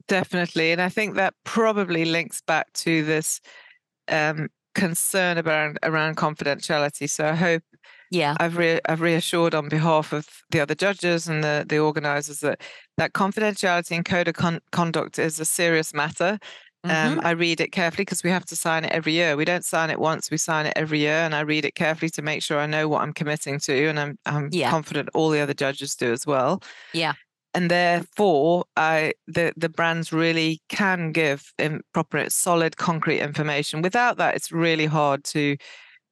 [0.09, 0.73] Definitely.
[0.73, 3.41] And I think that probably links back to this
[4.09, 7.09] um, concern about around confidentiality.
[7.11, 7.63] So I hope
[8.11, 12.41] yeah I've re- I've reassured on behalf of the other judges and the the organizers
[12.41, 12.61] that
[12.99, 16.39] that confidentiality and code of con- conduct is a serious matter
[16.87, 17.19] Mm-hmm.
[17.19, 19.37] Um, I read it carefully because we have to sign it every year.
[19.37, 22.11] We don't sign it once; we sign it every year, and I read it carefully
[22.11, 24.71] to make sure I know what I'm committing to, and I'm I'm yeah.
[24.71, 26.63] confident all the other judges do as well.
[26.93, 27.15] Yeah,
[27.55, 31.53] and therefore, I the the brands really can give
[31.93, 33.83] proper, solid, concrete information.
[33.83, 35.57] Without that, it's really hard to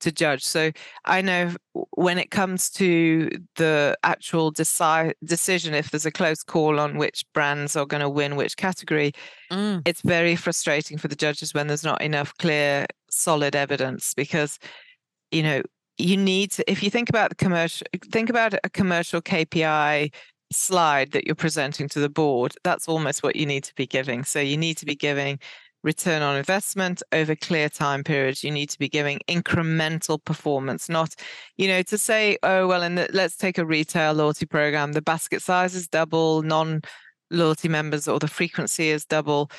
[0.04, 0.44] to judge.
[0.44, 0.70] So
[1.04, 1.54] I know
[1.90, 7.24] when it comes to the actual decide, decision, if there's a close call on which
[7.32, 9.12] brands are going to win which category,
[9.50, 9.82] mm.
[9.84, 14.58] it's very frustrating for the judges when there's not enough clear, solid evidence because,
[15.30, 15.62] you know,
[15.96, 20.12] you need to, if you think about the commercial, think about a commercial KPI
[20.52, 24.24] slide that you're presenting to the board, that's almost what you need to be giving.
[24.24, 25.38] So you need to be giving
[25.84, 28.42] return on investment over clear time periods.
[28.42, 31.14] You need to be giving incremental performance, not,
[31.56, 35.42] you know, to say, oh, well, and let's take a retail loyalty program, the basket
[35.42, 36.80] size is double, non
[37.30, 39.50] loyalty members or the frequency is double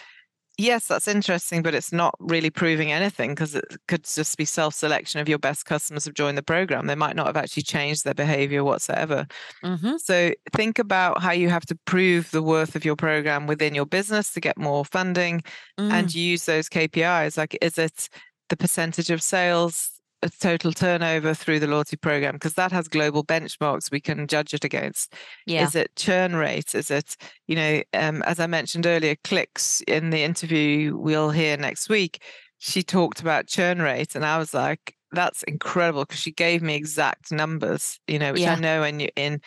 [0.58, 4.74] yes, that's interesting, but it's not really proving anything because it could just be self
[4.74, 6.88] selection of your best customers have joined the program.
[6.88, 9.28] They might not have actually changed their behavior whatsoever.
[9.64, 9.98] Mm-hmm.
[9.98, 13.86] So think about how you have to prove the worth of your program within your
[13.86, 15.42] business to get more funding
[15.80, 15.92] mm.
[15.92, 17.38] and use those KPIs.
[17.38, 18.10] Like, is it
[18.50, 19.95] the percentage of sales
[20.30, 24.64] total turnover through the loyalty program because that has global benchmarks we can judge it
[24.64, 25.14] against
[25.46, 25.64] yeah.
[25.64, 27.16] is it churn rate is it
[27.48, 32.22] you know um, as i mentioned earlier clicks in the interview we'll hear next week
[32.58, 36.76] she talked about churn rate and i was like that's incredible because she gave me
[36.76, 38.54] exact numbers you know which yeah.
[38.54, 39.40] i know in in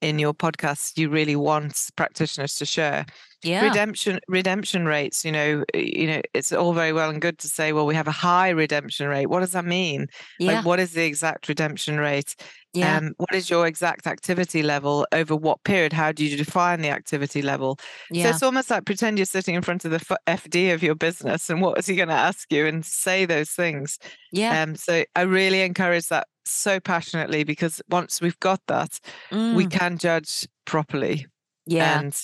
[0.00, 3.04] in your podcast you really want practitioners to share
[3.42, 3.62] yeah.
[3.62, 7.72] Redemption redemption rates you know you know it's all very well and good to say
[7.72, 9.26] well we have a high redemption rate.
[9.26, 10.08] What does that mean?
[10.38, 10.54] Yeah.
[10.54, 12.34] like what is the exact redemption rate?
[12.74, 12.96] Yeah.
[12.96, 15.06] Um, what is your exact activity level?
[15.12, 15.92] Over what period?
[15.92, 17.78] How do you define the activity level?
[18.10, 18.24] Yeah.
[18.24, 21.48] so it's almost like pretend you're sitting in front of the fd of your business
[21.48, 23.98] and what is he going to ask you and say those things?
[24.32, 24.62] Yeah.
[24.62, 28.98] Um, so i really encourage that so passionately because once we've got that
[29.30, 29.54] mm.
[29.54, 31.26] we can judge properly
[31.66, 32.00] yeah.
[32.00, 32.18] and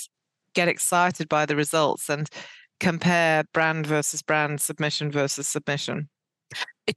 [0.54, 2.28] get excited by the results and
[2.80, 6.08] compare brand versus brand, submission versus submission.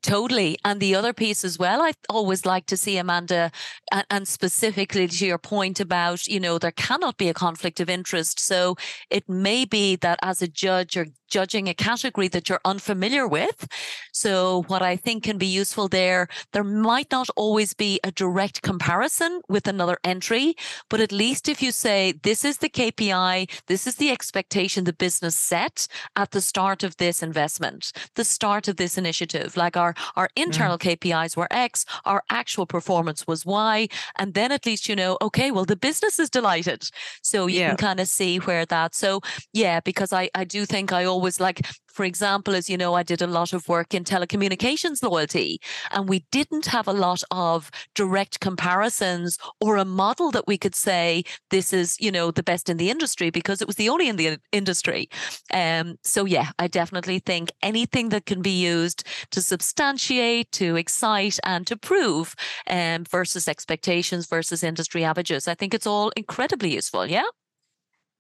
[0.02, 0.58] Totally.
[0.66, 3.52] And the other piece as well, I always like to see Amanda,
[3.92, 7.90] and, and, specifically to your point about, you know, there cannot be a conflict of
[7.90, 8.38] interest.
[8.38, 8.76] So
[9.10, 13.68] it may be that as a judge, you're judging a category that you're unfamiliar with.
[14.12, 18.62] So what I think can be useful there, there might not always be a direct
[18.62, 20.56] comparison with another entry,
[20.90, 24.94] but at least if you say, this is the KPI, this is the expectation the
[24.94, 29.96] business set at the start of this investment, the start of this initiative, like our,
[30.16, 30.44] our mm.
[30.44, 30.98] internal mm.
[30.98, 33.88] KPIs were X, our actual performance was Y.
[34.18, 36.90] And then at least you know, okay, well, the business is delighted.
[37.22, 37.70] So you yeah.
[37.70, 38.96] can kind of see where that.
[38.96, 39.22] So
[39.54, 41.66] yeah, because I, I do think I always like
[41.98, 46.08] for example, as you know, I did a lot of work in telecommunications loyalty, and
[46.08, 51.24] we didn't have a lot of direct comparisons or a model that we could say
[51.50, 54.16] this is, you know, the best in the industry because it was the only in
[54.16, 55.10] the industry.
[55.52, 61.40] Um, so yeah, I definitely think anything that can be used to substantiate, to excite,
[61.44, 62.36] and to prove
[62.70, 65.48] um, versus expectations versus industry averages.
[65.48, 67.08] I think it's all incredibly useful.
[67.08, 67.26] Yeah.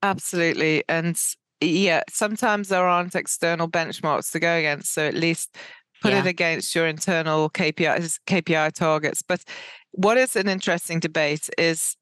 [0.02, 0.84] Absolutely.
[0.90, 1.16] And
[1.62, 4.94] yeah, sometimes there aren't external benchmarks to go against.
[4.94, 5.56] So at least
[6.02, 6.20] put yeah.
[6.20, 9.22] it against your internal KPI KPI targets.
[9.22, 9.44] But
[9.92, 11.96] what is an interesting debate is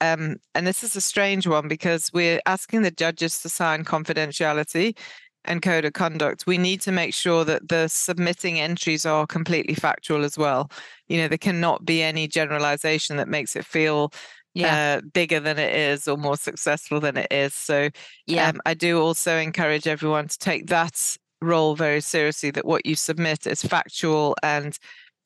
[0.00, 4.96] um, and this is a strange one because we're asking the judges to sign confidentiality
[5.44, 6.46] and code of conduct.
[6.46, 10.70] We need to make sure that the submitting entries are completely factual as well.
[11.08, 14.12] You know, there cannot be any generalization that makes it feel
[14.54, 14.98] yeah.
[14.98, 17.54] Uh, bigger than it is or more successful than it is.
[17.54, 17.90] So
[18.26, 18.48] yeah.
[18.48, 22.96] Um, I do also encourage everyone to take that role very seriously that what you
[22.96, 24.76] submit is factual and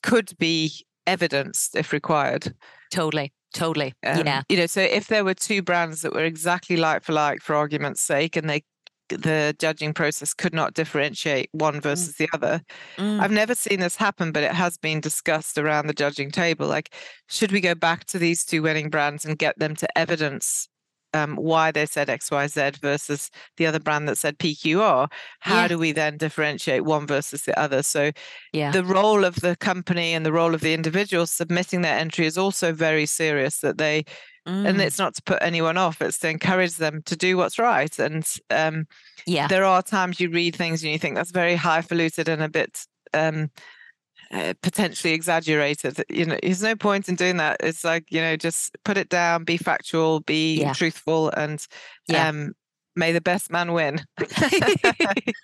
[0.03, 2.55] could be evidenced if required.
[2.91, 3.33] Totally.
[3.55, 3.95] Totally.
[4.05, 4.43] Um, yeah.
[4.49, 7.55] You know, so if there were two brands that were exactly like for like, for
[7.55, 8.63] argument's sake, and they
[9.09, 11.83] the judging process could not differentiate one mm.
[11.83, 12.19] versus mm.
[12.19, 12.63] the other.
[12.97, 13.21] Mm.
[13.21, 16.67] I've never seen this happen, but it has been discussed around the judging table.
[16.67, 16.95] Like,
[17.29, 20.69] should we go back to these two winning brands and get them to evidence
[21.15, 25.11] um, why they said XYZ versus the other brand that said PQR?
[25.41, 25.69] How yeah.
[25.69, 27.83] do we then differentiate one versus the other?
[27.83, 28.13] So,
[28.53, 28.71] yeah.
[28.71, 32.39] the role of the company and the role of the individual submitting their entry is
[32.39, 34.05] also very serious that they
[34.47, 34.69] Mm.
[34.69, 37.97] And it's not to put anyone off, it's to encourage them to do what's right.
[37.99, 38.87] And um,
[39.27, 42.49] yeah, there are times you read things and you think that's very highfalutin and a
[42.49, 42.85] bit
[43.15, 43.51] um,
[44.33, 46.03] uh, potentially exaggerated.
[46.09, 47.59] You know, there's no point in doing that.
[47.61, 50.73] It's like, you know, just put it down, be factual, be yeah.
[50.73, 51.65] truthful, and
[52.09, 52.29] yeah.
[52.29, 52.55] um,
[52.97, 54.01] may the best man win.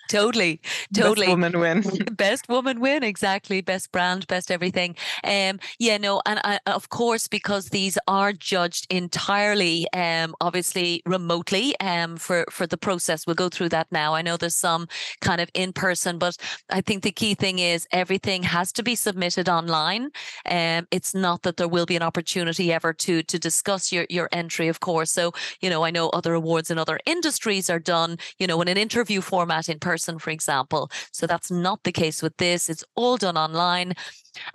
[0.09, 0.61] totally,
[0.93, 1.27] totally.
[1.27, 1.83] Best woman win.
[2.15, 3.61] best woman win, exactly.
[3.61, 4.95] Best brand, best everything.
[5.23, 11.79] Um, yeah, no, and I, of course, because these are judged entirely, um, obviously remotely,
[11.79, 13.25] um, for for the process.
[13.25, 14.13] We'll go through that now.
[14.13, 14.87] I know there's some
[15.21, 16.37] kind of in person, but
[16.69, 20.09] I think the key thing is everything has to be submitted online.
[20.45, 24.29] Um, it's not that there will be an opportunity ever to to discuss your your
[24.31, 25.11] entry, of course.
[25.11, 28.61] So you know, I know other awards in other industries industries are done, you know,
[28.61, 30.89] in an interview format in person, for example.
[31.13, 32.69] So that's not the case with this.
[32.69, 33.93] It's all done online.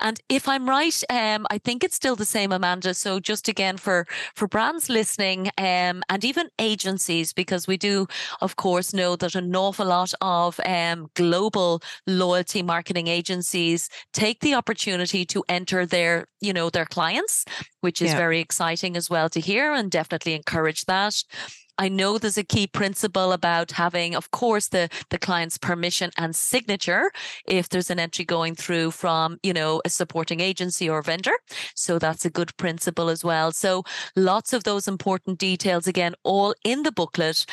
[0.00, 2.94] And if I'm right, um, I think it's still the same, Amanda.
[2.94, 8.06] So just again for for brands listening, um, and even agencies, because we do,
[8.40, 14.54] of course, know that an awful lot of um, global loyalty marketing agencies take the
[14.54, 17.44] opportunity to enter their, you know, their clients,
[17.80, 18.18] which is yeah.
[18.18, 21.24] very exciting as well to hear, and definitely encourage that.
[21.78, 26.34] I know there's a key principle about having, of course, the, the client's permission and
[26.34, 27.10] signature
[27.46, 31.36] if there's an entry going through from, you know, a supporting agency or vendor.
[31.74, 33.52] So that's a good principle as well.
[33.52, 33.82] So
[34.16, 37.46] lots of those important details, again, all in the booklet.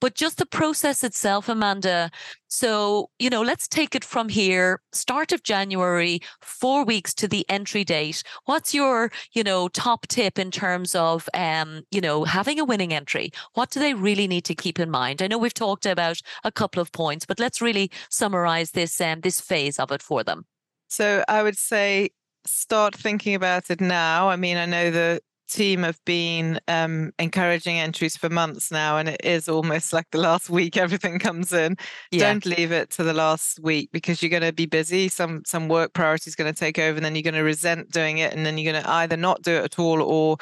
[0.00, 2.10] But just the process itself, Amanda,
[2.48, 4.80] so, you know, let's take it from here.
[4.92, 8.22] Start of January, four weeks to the entry date.
[8.44, 12.94] What's your, you know, top tip in terms of, um, you know, having a winning
[12.94, 13.32] entry?
[13.54, 15.22] What do they really need to keep in mind?
[15.22, 19.20] I know we've talked about a couple of points, but let's really summarize this um,
[19.20, 20.46] this phase of it for them.
[20.88, 22.10] So, I would say
[22.46, 24.28] start thinking about it now.
[24.28, 29.08] I mean, I know the team have been um, encouraging entries for months now, and
[29.08, 31.76] it is almost like the last week everything comes in.
[32.10, 32.32] Yeah.
[32.32, 35.08] Don't leave it to the last week because you're going to be busy.
[35.08, 37.90] Some some work priority is going to take over, and then you're going to resent
[37.90, 40.36] doing it, and then you're going to either not do it at all or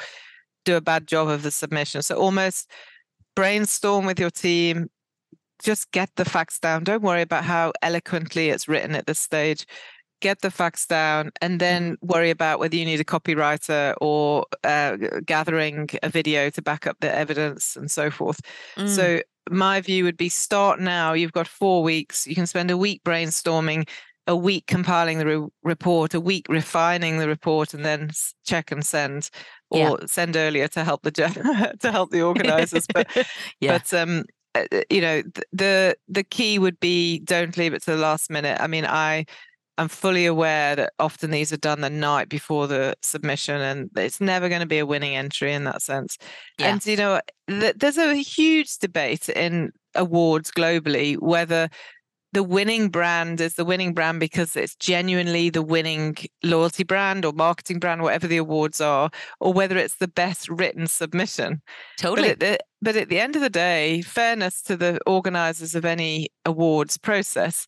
[0.63, 2.01] do a bad job of the submission.
[2.01, 2.69] So almost
[3.35, 4.89] brainstorm with your team.
[5.63, 6.83] Just get the facts down.
[6.83, 9.65] Don't worry about how eloquently it's written at this stage
[10.21, 14.97] get the facts down, and then worry about whether you need a copywriter or uh,
[15.25, 18.39] gathering a video to back up the evidence and so forth.
[18.75, 18.89] Mm.
[18.89, 19.21] So,
[19.51, 21.13] my view would be start now.
[21.13, 22.25] You've got four weeks.
[22.25, 23.87] You can spend a week brainstorming.
[24.27, 28.09] a week compiling the re- report, a week refining the report, and then
[28.43, 29.29] check and send,
[29.69, 30.05] or yeah.
[30.05, 31.11] send earlier to help the
[31.79, 32.85] to help the organisers.
[32.93, 33.27] But
[33.59, 33.77] yeah.
[33.77, 34.23] but um,
[34.55, 38.29] uh, uh, you know, the the key would be don't leave it to the last
[38.29, 38.59] minute.
[38.61, 39.25] I mean, I
[39.77, 44.21] I'm fully aware that often these are done the night before the submission, and it's
[44.21, 46.17] never going to be a winning entry in that sense.
[46.57, 46.67] Yeah.
[46.67, 51.69] And you know, th- there's a huge debate in awards globally whether
[52.35, 57.31] the winning brand is the winning brand because it's genuinely the winning loyalty brand or
[57.31, 59.09] marketing brand, whatever the awards are,
[59.39, 61.61] or whether it's the best written submission.
[61.97, 62.27] Totally.
[62.27, 65.85] But at the, but at the end of the day, fairness to the organizers of
[65.85, 67.67] any awards process,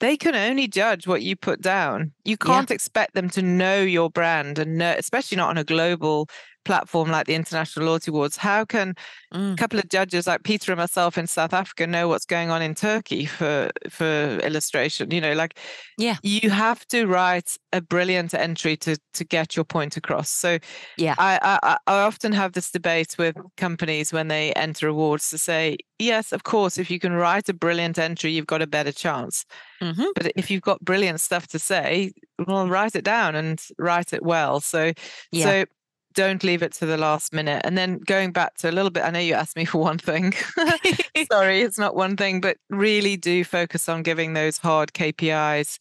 [0.00, 2.10] they can only judge what you put down.
[2.24, 2.74] You can't yeah.
[2.74, 6.28] expect them to know your brand and know, especially not on a global
[6.66, 8.36] platform like the International Loyalty Awards.
[8.36, 8.94] How can
[9.32, 9.52] mm.
[9.52, 12.60] a couple of judges like Peter and myself in South Africa know what's going on
[12.60, 15.12] in Turkey for for illustration?
[15.12, 15.58] You know, like
[15.96, 20.28] yeah, you have to write a brilliant entry to to get your point across.
[20.28, 20.58] So
[20.98, 25.38] yeah, I I, I often have this debate with companies when they enter awards to
[25.38, 28.92] say, yes, of course, if you can write a brilliant entry, you've got a better
[28.92, 29.44] chance.
[29.80, 30.06] Mm-hmm.
[30.16, 32.12] But if you've got brilliant stuff to say,
[32.44, 34.60] well, write it down and write it well.
[34.60, 34.92] So
[35.30, 35.44] yeah.
[35.44, 35.64] so
[36.16, 37.62] don't leave it to the last minute.
[37.64, 39.98] And then going back to a little bit, I know you asked me for one
[39.98, 40.34] thing.
[41.30, 45.78] Sorry, it's not one thing, but really do focus on giving those hard KPIs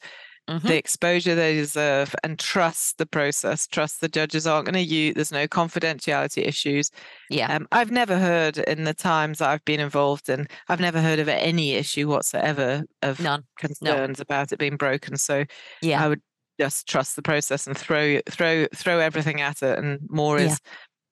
[0.49, 0.67] mm-hmm.
[0.67, 3.67] the exposure they deserve and trust the process.
[3.67, 6.91] Trust the judges aren't going to use, there's no confidentiality issues.
[7.29, 7.53] Yeah.
[7.53, 11.19] Um, I've never heard in the times that I've been involved in, I've never heard
[11.19, 13.43] of any issue whatsoever of None.
[13.57, 14.21] concerns no.
[14.21, 15.17] about it being broken.
[15.17, 15.45] So
[15.81, 16.03] yeah.
[16.03, 16.21] I would
[16.59, 20.47] just trust the process and throw throw throw everything at it and more yeah.
[20.47, 20.59] is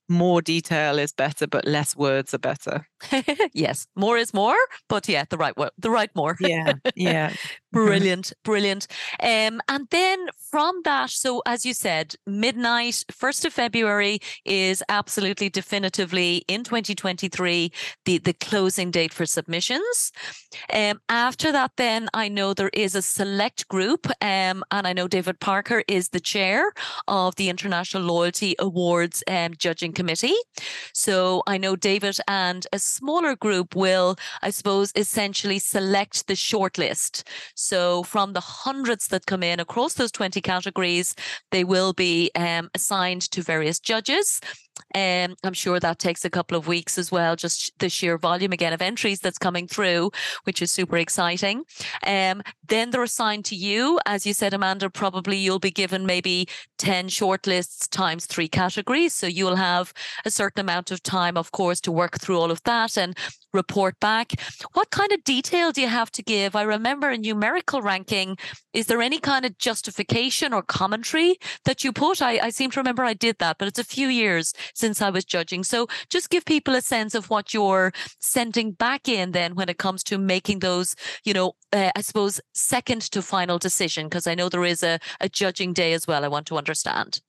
[0.10, 2.88] more detail is better but less words are better
[3.54, 4.56] yes more is more
[4.90, 6.36] but yeah the right the right more.
[6.40, 7.34] Yeah yeah.
[7.74, 8.86] Brilliant brilliant.
[9.20, 15.50] Um and then from that so as you said midnight 1st of february is absolutely
[15.50, 17.72] definitively in 2023
[18.06, 20.12] the the closing date for submissions.
[20.72, 25.08] Um after that then i know there is a select group um and i know
[25.08, 26.72] david parker is the chair
[27.08, 30.36] of the international loyalty awards um, judging committee.
[30.94, 37.24] So i know david and a smaller group will i suppose essentially select the shortlist
[37.56, 41.16] so from the hundreds that come in across those 20 categories,
[41.52, 44.40] they will be um, assigned to various judges.
[44.96, 48.52] Um, I'm sure that takes a couple of weeks as well, just the sheer volume
[48.52, 50.12] again of entries that's coming through,
[50.44, 51.64] which is super exciting.
[52.06, 54.00] Um, then they're assigned to you.
[54.06, 56.48] As you said, Amanda, probably you'll be given maybe
[56.78, 59.14] 10 shortlists times three categories.
[59.14, 59.94] So you'll have
[60.26, 63.18] a certain amount of time, of course, to work through all of that and
[63.54, 64.34] report back.
[64.74, 66.56] What kind of detail do you have to give?
[66.56, 68.38] I remember a numerical ranking.
[68.74, 72.22] Is there any kind of justification or commentary that you put?
[72.22, 75.10] I, I seem to remember I did that, but it's a few years since I
[75.10, 75.64] was judging.
[75.64, 79.78] So just give people a sense of what you're sending back in then when it
[79.78, 84.36] comes to making those, you know, uh, I suppose, second to final decision, because I
[84.36, 86.26] know there is a, a judging day as well.
[86.26, 87.22] I want to understand.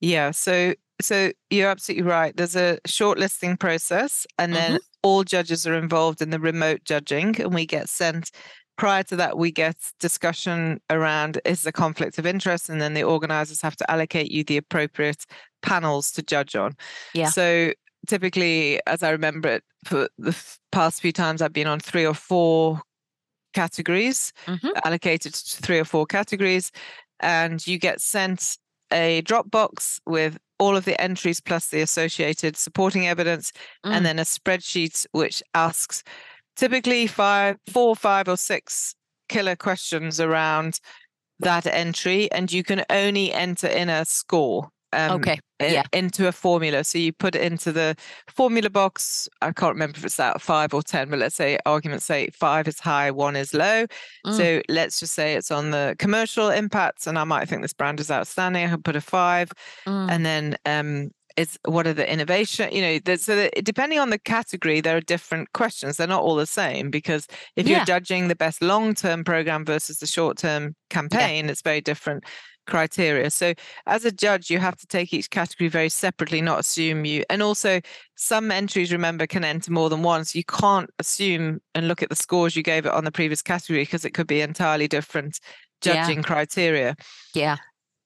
[0.00, 0.30] Yeah.
[0.30, 2.36] So so you're absolutely right.
[2.36, 4.97] There's a shortlisting process, and then mm-hmm.
[5.08, 8.30] All judges are involved in the remote judging, and we get sent.
[8.76, 13.02] Prior to that, we get discussion around is the conflict of interest, and then the
[13.02, 15.24] organizers have to allocate you the appropriate
[15.62, 16.76] panels to judge on.
[17.14, 17.30] Yeah.
[17.30, 17.72] So
[18.06, 20.36] typically, as I remember it, for the
[20.70, 22.82] past few times, I've been on three or four
[23.54, 24.68] categories, mm-hmm.
[24.84, 26.70] allocated to three or four categories,
[27.20, 28.58] and you get sent
[28.92, 33.52] a Dropbox with all of the entries plus the associated supporting evidence,
[33.84, 33.92] mm.
[33.92, 36.02] and then a spreadsheet which asks
[36.56, 38.94] typically five, four, five, or six
[39.28, 40.80] killer questions around
[41.40, 45.38] that entry, and you can only enter in a score um, okay.
[45.60, 45.82] yeah.
[45.92, 46.84] into a formula.
[46.84, 47.96] So you put it into the
[48.28, 49.28] formula box.
[49.42, 52.68] I can't remember if it's that five or 10, but let's say arguments say five
[52.68, 53.86] is high, one is low.
[54.26, 54.36] Mm.
[54.36, 57.06] So let's just say it's on the commercial impacts.
[57.06, 58.66] And I might think this brand is outstanding.
[58.66, 59.52] I can put a five.
[59.86, 60.10] Mm.
[60.10, 64.18] And then um, it's what are the innovation you know so that, depending on the
[64.18, 67.76] category there are different questions they're not all the same because if yeah.
[67.76, 71.50] you're judging the best long-term program versus the short-term campaign yeah.
[71.52, 72.24] it's very different
[72.68, 73.30] criteria.
[73.30, 73.54] So
[73.86, 77.24] as a judge, you have to take each category very separately, not assume you.
[77.28, 77.80] And also,
[78.14, 80.34] some entries, remember, can enter more than once.
[80.34, 83.82] You can't assume and look at the scores you gave it on the previous category
[83.82, 85.40] because it could be entirely different
[85.80, 86.22] judging yeah.
[86.22, 86.96] criteria.
[87.34, 87.56] Yeah.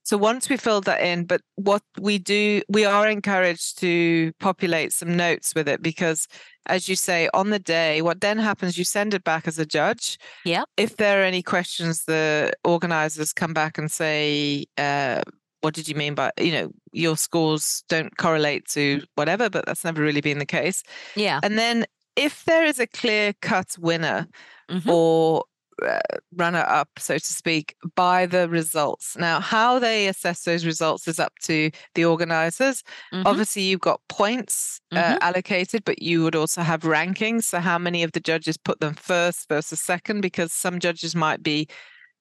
[0.05, 4.93] So once we filled that in, but what we do, we are encouraged to populate
[4.93, 6.27] some notes with it because,
[6.67, 9.67] as you say, on the day, what then happens, you send it back as a
[9.67, 10.19] judge.
[10.45, 10.65] Yeah.
[10.77, 15.23] If there are any questions, the organizers come back and say, uh,
[15.61, 19.85] what did you mean by, you know, your scores don't correlate to whatever, but that's
[19.85, 20.83] never really been the case.
[21.15, 21.39] Yeah.
[21.45, 21.87] And then
[22.17, 24.27] if there is a clear cut winner
[24.69, 24.89] Mhm.
[24.91, 25.45] or
[25.87, 26.01] uh,
[26.37, 29.17] runner up, so to speak, by the results.
[29.17, 32.83] Now, how they assess those results is up to the organizers.
[33.13, 33.23] Mhm.
[33.27, 35.19] Obviously, you've got points uh, Mhm.
[35.21, 37.45] allocated, but you would also have rankings.
[37.45, 40.21] So, how many of the judges put them first versus second?
[40.21, 41.67] Because some judges might be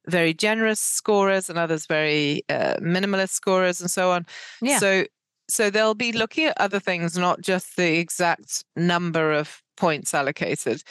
[0.07, 4.25] very generous scorers and others very uh, minimalist scorers and so on.
[4.61, 4.79] Yeah.
[4.79, 5.05] So
[5.49, 10.81] so they'll be looking at other things, not just the exact number of points allocated.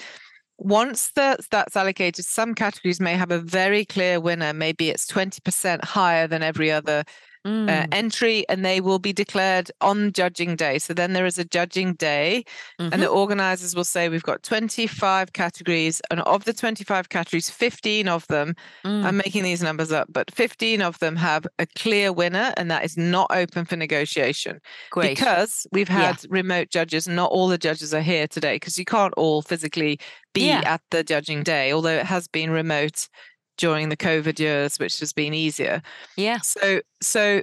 [0.61, 4.53] Once that's, that's allocated, some categories may have a very clear winner.
[4.53, 7.03] Maybe it's 20% higher than every other
[7.45, 7.88] uh, Mm.
[7.93, 10.78] entry, and they will be declared on judging day.
[10.78, 12.45] So then there is a judging day,
[12.78, 13.01] and Mhm.
[13.01, 18.26] the organizers will say we've got 25 categories, and of the 25 categories, 15 of
[18.26, 19.05] them Mm.
[19.05, 22.84] I'm making these numbers up, but 15 of them have a clear winner, and that
[22.84, 24.61] is not open for negotiation
[24.91, 25.16] Great.
[25.16, 26.09] because we've Yeah.
[26.09, 27.09] had remote judges.
[27.09, 29.99] Not all the judges are here today because you can't all physically
[30.34, 30.62] be Yeah.
[30.64, 33.09] at the judging day, although it has been remote
[33.57, 35.83] during the COVID years, which has been easier.
[36.17, 36.39] yeah.
[36.41, 37.43] So, so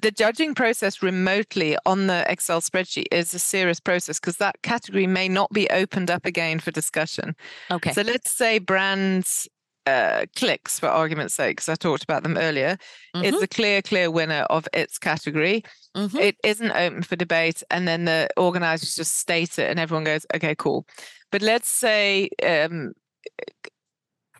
[0.00, 5.06] the judging process remotely on the Excel spreadsheet is a serious process because that category
[5.08, 7.34] may not be opened up again for discussion.
[7.70, 7.92] Okay.
[7.92, 9.48] So let's say brands
[9.86, 12.76] uh, clicks, for argument's sake, because I talked about them earlier,
[13.16, 13.40] is Mhm.
[13.40, 15.64] the clear, clear winner of its category.
[15.96, 16.20] Mhm.
[16.20, 20.26] It isn't open for debate, and then the organizers just state it, and everyone goes,
[20.34, 20.86] "Okay, cool."
[21.32, 22.92] But let's say um,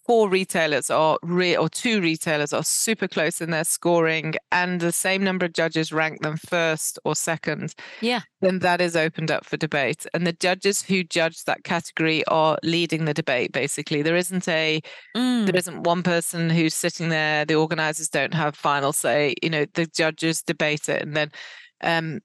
[0.09, 4.91] four retailers are re- or two retailers are super close in their scoring, and the
[4.91, 8.23] same number of judges rank them first or second Yeah.
[8.41, 10.07] then that is opened up for debate.
[10.15, 14.01] And the judges who judge that category are leading the debate, basically.
[14.03, 14.81] There isn't a
[15.15, 15.45] Mm.
[15.47, 19.35] there isn't one person who's sitting there, the organizers don't have final say.
[19.43, 21.31] You know, the judges debate it and then
[21.83, 22.21] um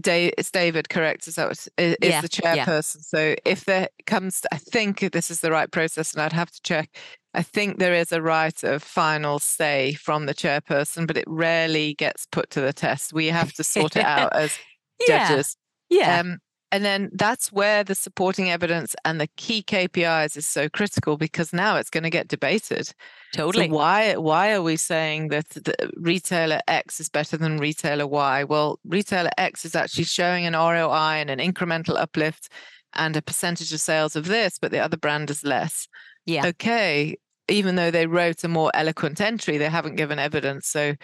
[0.00, 1.26] Da- it's David, correct?
[1.26, 2.64] Is that what, is, is Yeah, the yeah.
[2.64, 3.02] chairperson?
[3.02, 6.52] So if there comes, to, I think this is the right process, and I'd have
[6.52, 6.88] to check.
[7.34, 11.94] I think there is a right of final say from the chairperson, but it rarely
[11.94, 13.12] gets put to the test.
[13.12, 14.58] We have to sort it out as
[15.08, 15.28] Yeah.
[15.28, 15.56] judges.
[15.88, 16.20] Yeah.
[16.20, 16.38] Um,
[16.70, 21.52] and then that's where the supporting evidence and the key KPIs is so critical because
[21.52, 22.90] now it's going to get debated.
[23.34, 23.68] totally.
[23.68, 28.44] So why why are we saying that the retailer X is better than retailer Y?
[28.44, 32.48] Well, retailer X is actually showing an ROI and an incremental uplift
[32.94, 35.88] and a percentage of sales of this, but the other brand is less.
[36.26, 36.46] Yeah.
[36.46, 37.16] Okay.
[37.48, 40.68] Even though they wrote a more eloquent entry, they haven't given evidence.
[40.68, 40.94] So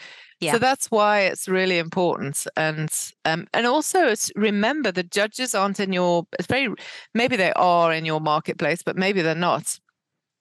[0.40, 0.52] Yeah.
[0.52, 2.46] so that's why it's really important.
[2.56, 2.88] And
[3.24, 6.68] um and also it's remember the judges aren't in your it's very
[7.14, 9.78] maybe they are in your marketplace, but maybe they're not.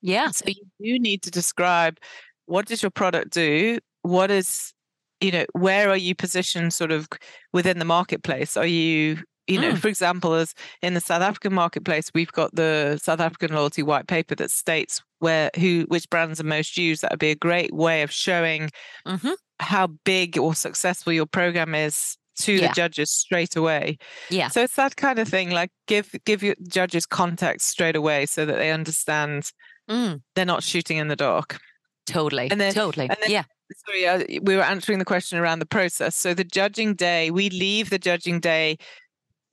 [0.01, 0.31] yeah.
[0.31, 1.97] So you do need to describe
[2.45, 3.79] what does your product do?
[4.03, 4.73] What is,
[5.21, 7.07] you know, where are you positioned sort of
[7.53, 8.55] within the marketplace?
[8.57, 9.17] Are you,
[9.47, 9.77] you know, Mm.
[9.79, 14.07] for example, as in the South African marketplace, we've got the South African loyalty white
[14.07, 17.01] paper that states where who which brands are most used.
[17.01, 18.69] That would be a great way of showing
[19.05, 22.67] hmm how big or successful your program is to Yeah.
[22.67, 23.97] the judges straight away.
[24.29, 24.49] Yeah.
[24.49, 25.49] So it's that kind of thing.
[25.49, 29.51] Like give give your judges context straight away so that they understand
[29.89, 30.21] Mm.
[30.35, 31.57] they're not shooting in the dark.
[32.05, 32.49] Totally.
[32.51, 33.07] And then- totally.
[33.09, 33.43] and then- yeah.
[33.85, 36.15] Sorry, uh, we were answering the question around the process.
[36.15, 38.77] So the judging day, we leave the judging day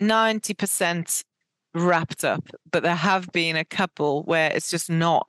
[0.00, 1.24] 90%
[1.74, 5.28] wrapped up, but there have been a couple where it's just not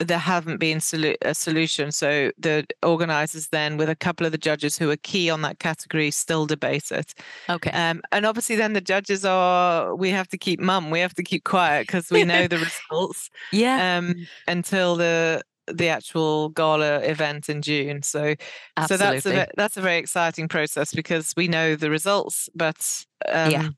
[0.00, 1.92] there haven't been solu- a solution.
[1.92, 5.58] So the organizers then, with a couple of the judges who are key on that
[5.58, 7.14] category, still debate it.
[7.48, 7.70] Okay.
[7.70, 11.22] Um, and obviously, then the judges are we have to keep mum, we have to
[11.22, 12.58] keep quiet because we know the
[12.90, 13.98] results yeah.
[13.98, 14.14] um,
[14.48, 18.02] until the the actual gala event in June.
[18.02, 18.34] So
[18.76, 19.20] Absolutely.
[19.20, 23.50] so that's a that's a very exciting process because we know the results, but um,
[23.50, 23.68] Yeah.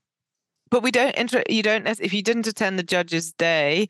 [0.72, 3.86] But we don't inter- you don't if you didn't attend the judges' day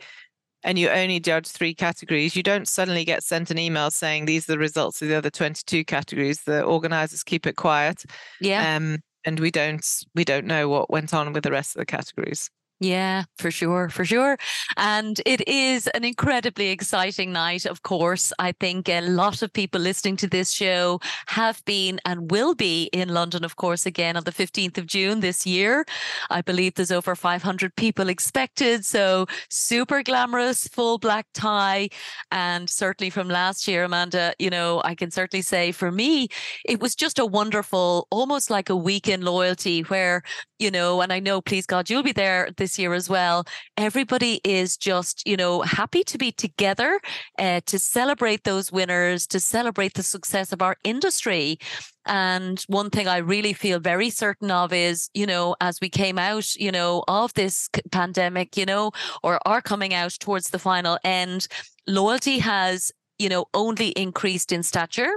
[0.64, 4.48] and you only judge three categories, you don't suddenly get sent an email saying these
[4.48, 6.42] are the results of the other twenty two categories.
[6.42, 8.04] The organisers keep it quiet,
[8.40, 8.76] yeah.
[8.76, 11.86] um, and we don't we don't know what went on with the rest of the
[11.86, 12.50] categories.
[12.84, 14.36] Yeah, for sure, for sure.
[14.76, 18.32] And it is an incredibly exciting night, of course.
[18.40, 22.90] I think a lot of people listening to this show have been and will be
[22.92, 25.84] in London, of course, again on the 15th of June this year.
[26.28, 28.84] I believe there's over 500 people expected.
[28.84, 31.88] So super glamorous, full black tie.
[32.32, 36.26] And certainly from last year, Amanda, you know, I can certainly say for me,
[36.64, 40.24] it was just a wonderful, almost like a week in loyalty where,
[40.62, 43.44] you know, and I know, please God, you'll be there this year as well.
[43.76, 47.00] Everybody is just, you know, happy to be together
[47.38, 51.58] uh, to celebrate those winners, to celebrate the success of our industry.
[52.06, 56.18] And one thing I really feel very certain of is, you know, as we came
[56.18, 58.92] out, you know, of this pandemic, you know,
[59.22, 61.48] or are coming out towards the final end,
[61.88, 62.92] loyalty has
[63.22, 65.12] you know only increased in stature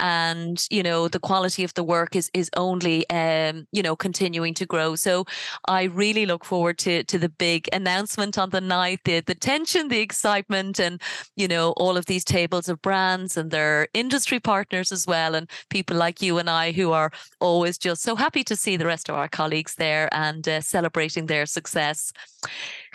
[0.00, 4.54] and you know the quality of the work is is only um you know continuing
[4.54, 4.96] to grow.
[4.96, 5.24] So
[5.68, 9.88] i really look forward to to the big announcement on the night the the tension
[9.88, 11.00] the excitement and
[11.36, 15.50] you know all of these tables of brands and their industry partners as well and
[15.70, 19.08] people like you and i who are always just so happy to see the rest
[19.08, 22.12] of our colleagues there and uh, celebrating their success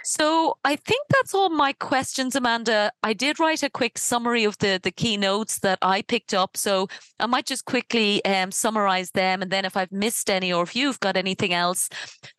[0.03, 2.91] so I think that's all my questions, Amanda.
[3.03, 6.87] I did write a quick summary of the the keynotes that I picked up, so
[7.19, 10.75] I might just quickly um, summarize them, and then if I've missed any or if
[10.75, 11.89] you've got anything else,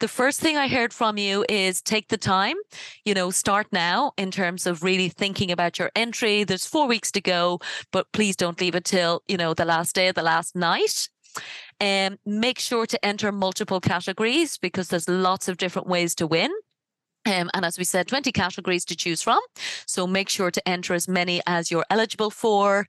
[0.00, 2.56] the first thing I heard from you is take the time.
[3.04, 6.44] You know, start now in terms of really thinking about your entry.
[6.44, 7.60] There's four weeks to go,
[7.92, 11.08] but please don't leave it till you know the last day the last night.
[11.78, 16.26] And um, make sure to enter multiple categories because there's lots of different ways to
[16.26, 16.50] win.
[17.26, 19.40] Um, and as we said, 20 categories to choose from.
[19.86, 22.86] So make sure to enter as many as you're eligible for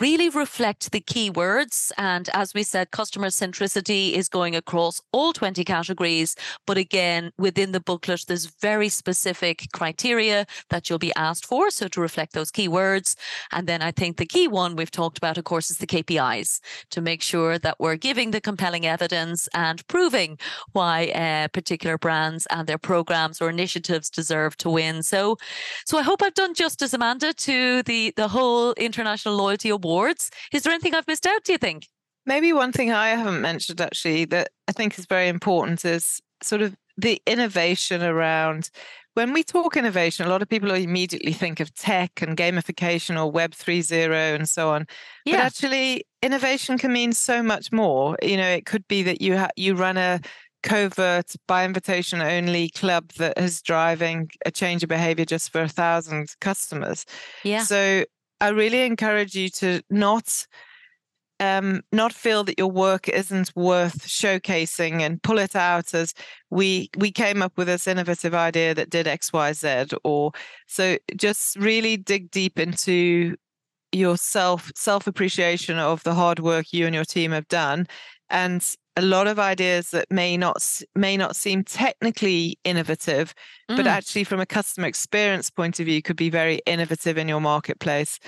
[0.00, 1.90] really reflect the keywords.
[1.98, 6.36] And as we said, customer centricity is going across all 20 categories.
[6.66, 11.70] But again, within the booklet, there's very specific criteria that you'll be asked for.
[11.70, 13.16] So to reflect those keywords.
[13.52, 16.60] And then I think the key one we've talked about, of course, is the KPIs
[16.90, 20.38] to make sure that we're giving the compelling evidence and proving
[20.72, 25.02] why uh, particular brands and their programs or initiatives deserve to win.
[25.02, 25.36] So,
[25.84, 30.30] so I hope I've done justice, Amanda, to the, the whole International Loyalty Award awards.
[30.52, 31.88] Is there anything I've missed out, do you think?
[32.26, 36.62] Maybe one thing I haven't mentioned actually that I think is very important is sort
[36.62, 38.70] of the innovation around
[39.14, 43.28] when we talk innovation, a lot of people immediately think of tech and gamification or
[43.28, 44.86] Web 3.0 and so on.
[45.24, 45.38] Yeah.
[45.38, 48.16] But actually, innovation can mean so much more.
[48.22, 50.20] You know, it could be that you ha- you run a
[50.62, 55.68] covert by invitation only club that is driving a change of behavior just for a
[55.68, 57.04] thousand customers.
[57.42, 57.64] Yeah.
[57.64, 58.04] So
[58.40, 60.46] I really encourage you to not
[61.40, 66.12] um, not feel that your work isn't worth showcasing and pull it out as
[66.50, 70.32] we we came up with this innovative idea that did X Y Z or
[70.66, 73.36] so just really dig deep into
[73.92, 77.86] your self self appreciation of the hard work you and your team have done
[78.30, 83.32] and a lot of ideas that may not may not seem technically innovative
[83.70, 83.76] mm.
[83.76, 87.40] but actually from a customer experience point of view could be very innovative in your
[87.40, 88.18] marketplace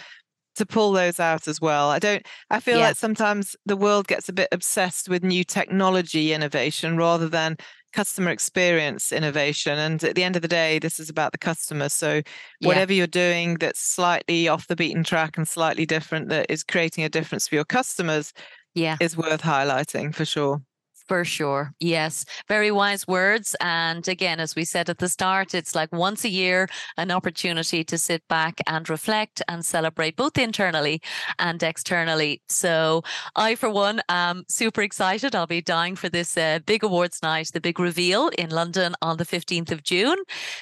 [0.54, 2.88] to pull those out as well i don't i feel yeah.
[2.88, 7.56] like sometimes the world gets a bit obsessed with new technology innovation rather than
[7.92, 11.88] customer experience innovation and at the end of the day this is about the customer
[11.88, 12.22] so
[12.60, 12.98] whatever yeah.
[12.98, 17.08] you're doing that's slightly off the beaten track and slightly different that is creating a
[17.08, 18.32] difference for your customers
[18.74, 18.96] yeah.
[19.00, 20.62] is worth highlighting for sure
[21.10, 21.72] for sure.
[21.80, 22.24] Yes.
[22.46, 23.56] Very wise words.
[23.60, 27.82] And again, as we said at the start, it's like once a year, an opportunity
[27.82, 31.02] to sit back and reflect and celebrate both internally
[31.40, 32.42] and externally.
[32.48, 33.02] So
[33.34, 35.34] I, for one, am super excited.
[35.34, 39.16] I'll be dying for this uh, big awards night, the big reveal in London on
[39.16, 40.18] the 15th of June.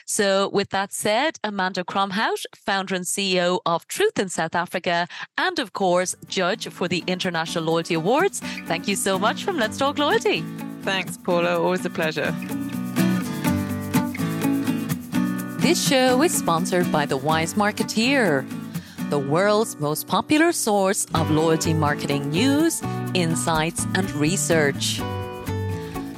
[0.07, 5.59] So with that said, Amanda Kromhout, founder and CEO of Truth in South Africa, and
[5.59, 8.41] of course, judge for the International Loyalty Awards.
[8.65, 10.38] Thank you so much from Let's Talk Loyalty.
[10.83, 11.61] Thanks, Paula.
[11.61, 12.35] Always a pleasure.
[15.61, 18.49] This show is sponsored by The Wise Marketeer,
[19.11, 22.83] the world's most popular source of loyalty marketing news,
[23.15, 24.99] insights, and research.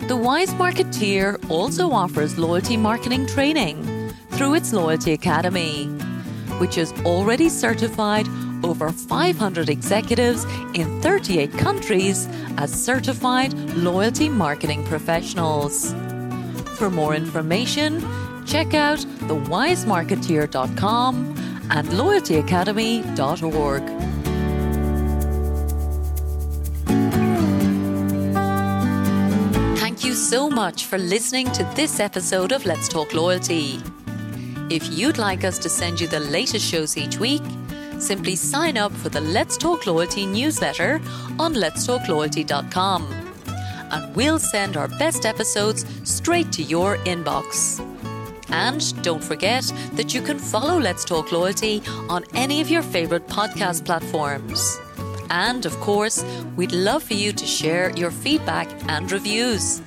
[0.08, 5.86] The Wise Marketeer also offers loyalty marketing training through its Loyalty Academy,
[6.58, 8.26] which is already certified
[8.64, 10.44] over 500 executives
[10.74, 15.92] in 38 countries as certified loyalty marketing professionals.
[16.76, 18.00] For more information,
[18.46, 18.98] check out
[19.28, 21.36] thewisemarketeer.com
[21.70, 23.82] and loyaltyacademy.org.
[29.78, 33.80] Thank you so much for listening to this episode of Let's Talk Loyalty.
[34.70, 37.42] If you'd like us to send you the latest shows each week,
[38.00, 41.00] simply sign up for the Let's Talk Loyalty newsletter
[41.38, 43.20] on letstalkloyalty.com
[43.90, 47.84] and we'll send our best episodes straight to your inbox.
[48.50, 53.26] And don't forget that you can follow Let's Talk Loyalty on any of your favourite
[53.28, 54.78] podcast platforms.
[55.30, 56.24] And of course,
[56.56, 59.80] we'd love for you to share your feedback and reviews.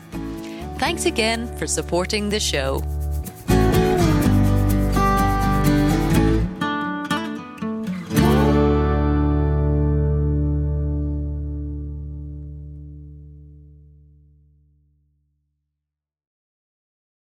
[0.78, 2.82] Thanks again for supporting the show.